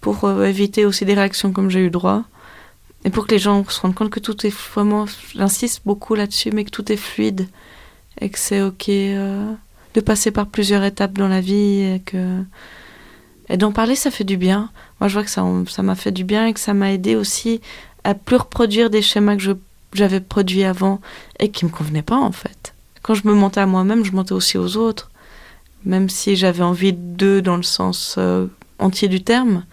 Pour 0.00 0.28
éviter 0.42 0.84
aussi 0.84 1.04
des 1.04 1.14
réactions 1.14 1.52
comme 1.52 1.70
j'ai 1.70 1.80
eu 1.80 1.90
droit. 1.90 2.24
Et 3.04 3.10
pour 3.10 3.26
que 3.26 3.32
les 3.32 3.38
gens 3.38 3.64
se 3.68 3.80
rendent 3.80 3.94
compte 3.94 4.10
que 4.10 4.20
tout 4.20 4.46
est 4.46 4.54
vraiment, 4.74 5.06
j'insiste 5.34 5.82
beaucoup 5.86 6.14
là-dessus, 6.14 6.50
mais 6.52 6.64
que 6.64 6.70
tout 6.70 6.92
est 6.92 6.96
fluide 6.96 7.48
et 8.20 8.28
que 8.28 8.38
c'est 8.38 8.60
ok 8.60 8.88
euh, 8.88 9.52
de 9.94 10.00
passer 10.00 10.30
par 10.30 10.46
plusieurs 10.46 10.84
étapes 10.84 11.14
dans 11.14 11.28
la 11.28 11.40
vie 11.40 11.80
et 11.80 12.02
que 12.04 12.42
et 13.48 13.56
d'en 13.56 13.72
parler, 13.72 13.96
ça 13.96 14.12
fait 14.12 14.22
du 14.22 14.36
bien. 14.36 14.70
Moi, 15.00 15.08
je 15.08 15.14
vois 15.14 15.24
que 15.24 15.30
ça, 15.30 15.44
ça 15.66 15.82
m'a 15.82 15.96
fait 15.96 16.12
du 16.12 16.22
bien 16.22 16.46
et 16.46 16.52
que 16.52 16.60
ça 16.60 16.72
m'a 16.72 16.92
aidé 16.92 17.16
aussi 17.16 17.60
à 18.04 18.14
plus 18.14 18.36
reproduire 18.36 18.90
des 18.90 19.02
schémas 19.02 19.36
que 19.36 19.42
j'avais 19.92 20.20
produits 20.20 20.62
avant 20.62 21.00
et 21.40 21.50
qui 21.50 21.64
me 21.64 21.70
convenaient 21.70 22.02
pas 22.02 22.16
en 22.16 22.30
fait. 22.30 22.74
Quand 23.02 23.14
je 23.14 23.26
me 23.26 23.34
montais 23.34 23.60
à 23.60 23.66
moi-même, 23.66 24.04
je 24.04 24.12
montais 24.12 24.34
aussi 24.34 24.56
aux 24.56 24.76
autres, 24.76 25.10
même 25.84 26.08
si 26.08 26.36
j'avais 26.36 26.62
envie 26.62 26.92
d'eux 26.92 27.42
dans 27.42 27.56
le 27.56 27.64
sens 27.64 28.14
euh, 28.18 28.46
entier 28.78 29.08
du 29.08 29.22
terme 29.22 29.64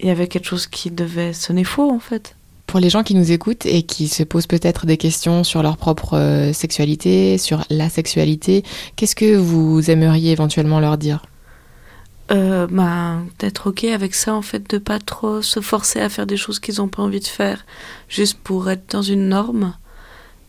il 0.00 0.08
y 0.08 0.10
avait 0.10 0.26
quelque 0.26 0.46
chose 0.46 0.66
qui 0.66 0.90
devait 0.90 1.32
sonner 1.32 1.64
faux 1.64 1.90
en 1.90 2.00
fait. 2.00 2.36
Pour 2.66 2.80
les 2.80 2.90
gens 2.90 3.02
qui 3.02 3.14
nous 3.14 3.32
écoutent 3.32 3.66
et 3.66 3.82
qui 3.82 4.06
se 4.08 4.22
posent 4.22 4.46
peut-être 4.46 4.86
des 4.86 4.96
questions 4.96 5.42
sur 5.42 5.62
leur 5.62 5.76
propre 5.76 6.16
euh, 6.16 6.52
sexualité, 6.52 7.36
sur 7.36 7.64
la 7.68 7.88
sexualité, 7.88 8.62
qu'est-ce 8.94 9.16
que 9.16 9.36
vous 9.36 9.90
aimeriez 9.90 10.30
éventuellement 10.30 10.78
leur 10.78 10.96
dire? 10.96 11.22
Euh, 12.30 12.68
bah, 12.70 13.16
d'être 13.40 13.70
ok 13.70 13.84
avec 13.84 14.14
ça 14.14 14.34
en 14.34 14.42
fait 14.42 14.70
de 14.70 14.78
pas 14.78 15.00
trop 15.00 15.42
se 15.42 15.58
forcer 15.60 16.00
à 16.00 16.08
faire 16.08 16.26
des 16.26 16.36
choses 16.36 16.60
qu'ils 16.60 16.76
n'ont 16.76 16.86
pas 16.86 17.02
envie 17.02 17.18
de 17.18 17.26
faire 17.26 17.66
juste 18.08 18.38
pour 18.38 18.70
être 18.70 18.88
dans 18.90 19.02
une 19.02 19.28
norme. 19.28 19.74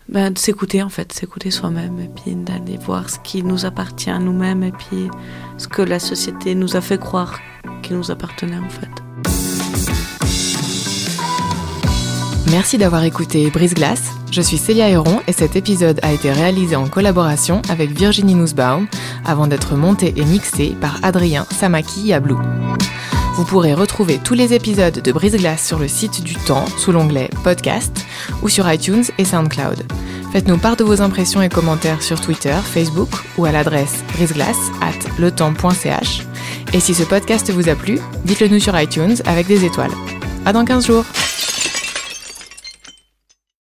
Bah, 0.10 0.30
de 0.30 0.38
s'écouter 0.38 0.84
en 0.84 0.90
fait 0.90 1.14
s'écouter 1.14 1.52
soi-même 1.52 2.00
et 2.00 2.10
puis 2.10 2.36
d'aller 2.36 2.78
voir 2.78 3.10
ce 3.10 3.18
qui 3.20 3.44
nous 3.44 3.66
appartient 3.66 4.10
à 4.10 4.20
nous-mêmes 4.20 4.64
et 4.64 4.72
puis 4.72 5.10
ce 5.58 5.68
que 5.68 5.82
la 5.82 6.00
société 6.00 6.54
nous 6.54 6.76
a 6.76 6.82
fait 6.82 7.00
croire 7.00 7.40
qui 7.82 7.94
nous 7.94 8.12
appartenait 8.12 8.58
en 8.58 8.70
fait 8.70 9.11
Merci 12.52 12.78
d'avoir 12.78 13.06
écouté 13.06 13.50
Brise 13.50 13.74
Glace. 13.74 14.12
Je 14.30 14.42
suis 14.42 14.58
Célia 14.58 14.90
Héron 14.90 15.22
et 15.26 15.32
cet 15.32 15.56
épisode 15.56 16.02
a 16.04 16.12
été 16.12 16.30
réalisé 16.34 16.76
en 16.76 16.86
collaboration 16.86 17.62
avec 17.70 17.92
Virginie 17.92 18.36
Nussbaum 18.36 18.88
avant 19.24 19.48
d'être 19.48 19.76
monté 19.76 20.14
et 20.18 20.26
mixé 20.26 20.76
par 20.82 21.00
Adrien 21.02 21.46
Samaki 21.50 22.02
Yablou. 22.02 22.38
Vous 23.36 23.46
pourrez 23.46 23.74
retrouver 23.74 24.20
tous 24.22 24.34
les 24.34 24.54
épisodes 24.54 25.02
de 25.02 25.12
Brise 25.14 25.38
Glace 25.38 25.66
sur 25.66 25.80
le 25.80 25.88
site 25.88 26.24
du 26.24 26.36
Temps 26.36 26.66
sous 26.78 26.92
l'onglet 26.92 27.30
Podcast 27.46 28.06
ou 28.44 28.50
sur 28.50 28.70
iTunes 28.70 29.06
et 29.18 29.24
SoundCloud. 29.24 29.86
Faites-nous 30.34 30.58
part 30.58 30.76
de 30.76 30.84
vos 30.84 31.02
impressions 31.02 31.42
et 31.42 31.50
commentaires 31.50 32.02
sur 32.02 32.20
Twitter, 32.20 32.56
Facebook 32.66 33.12
ou 33.38 33.46
à 33.46 33.54
l'adresse 33.54 34.04
briseglace 34.14 34.72
at 34.82 35.22
letemps.ch. 35.22 36.28
Et 36.74 36.82
si 36.82 36.94
ce 36.94 37.04
podcast 37.04 37.50
vous 37.50 37.70
a 37.70 37.76
plu, 37.76 37.98
dites-le 38.26 38.50
nous 38.50 38.60
sur 38.60 38.78
iTunes 38.78 39.16
avec 39.26 39.48
des 39.48 39.64
étoiles. 39.64 39.92
À 40.46 40.52
dans 40.52 40.66
15 40.66 40.88
jours! 40.88 41.06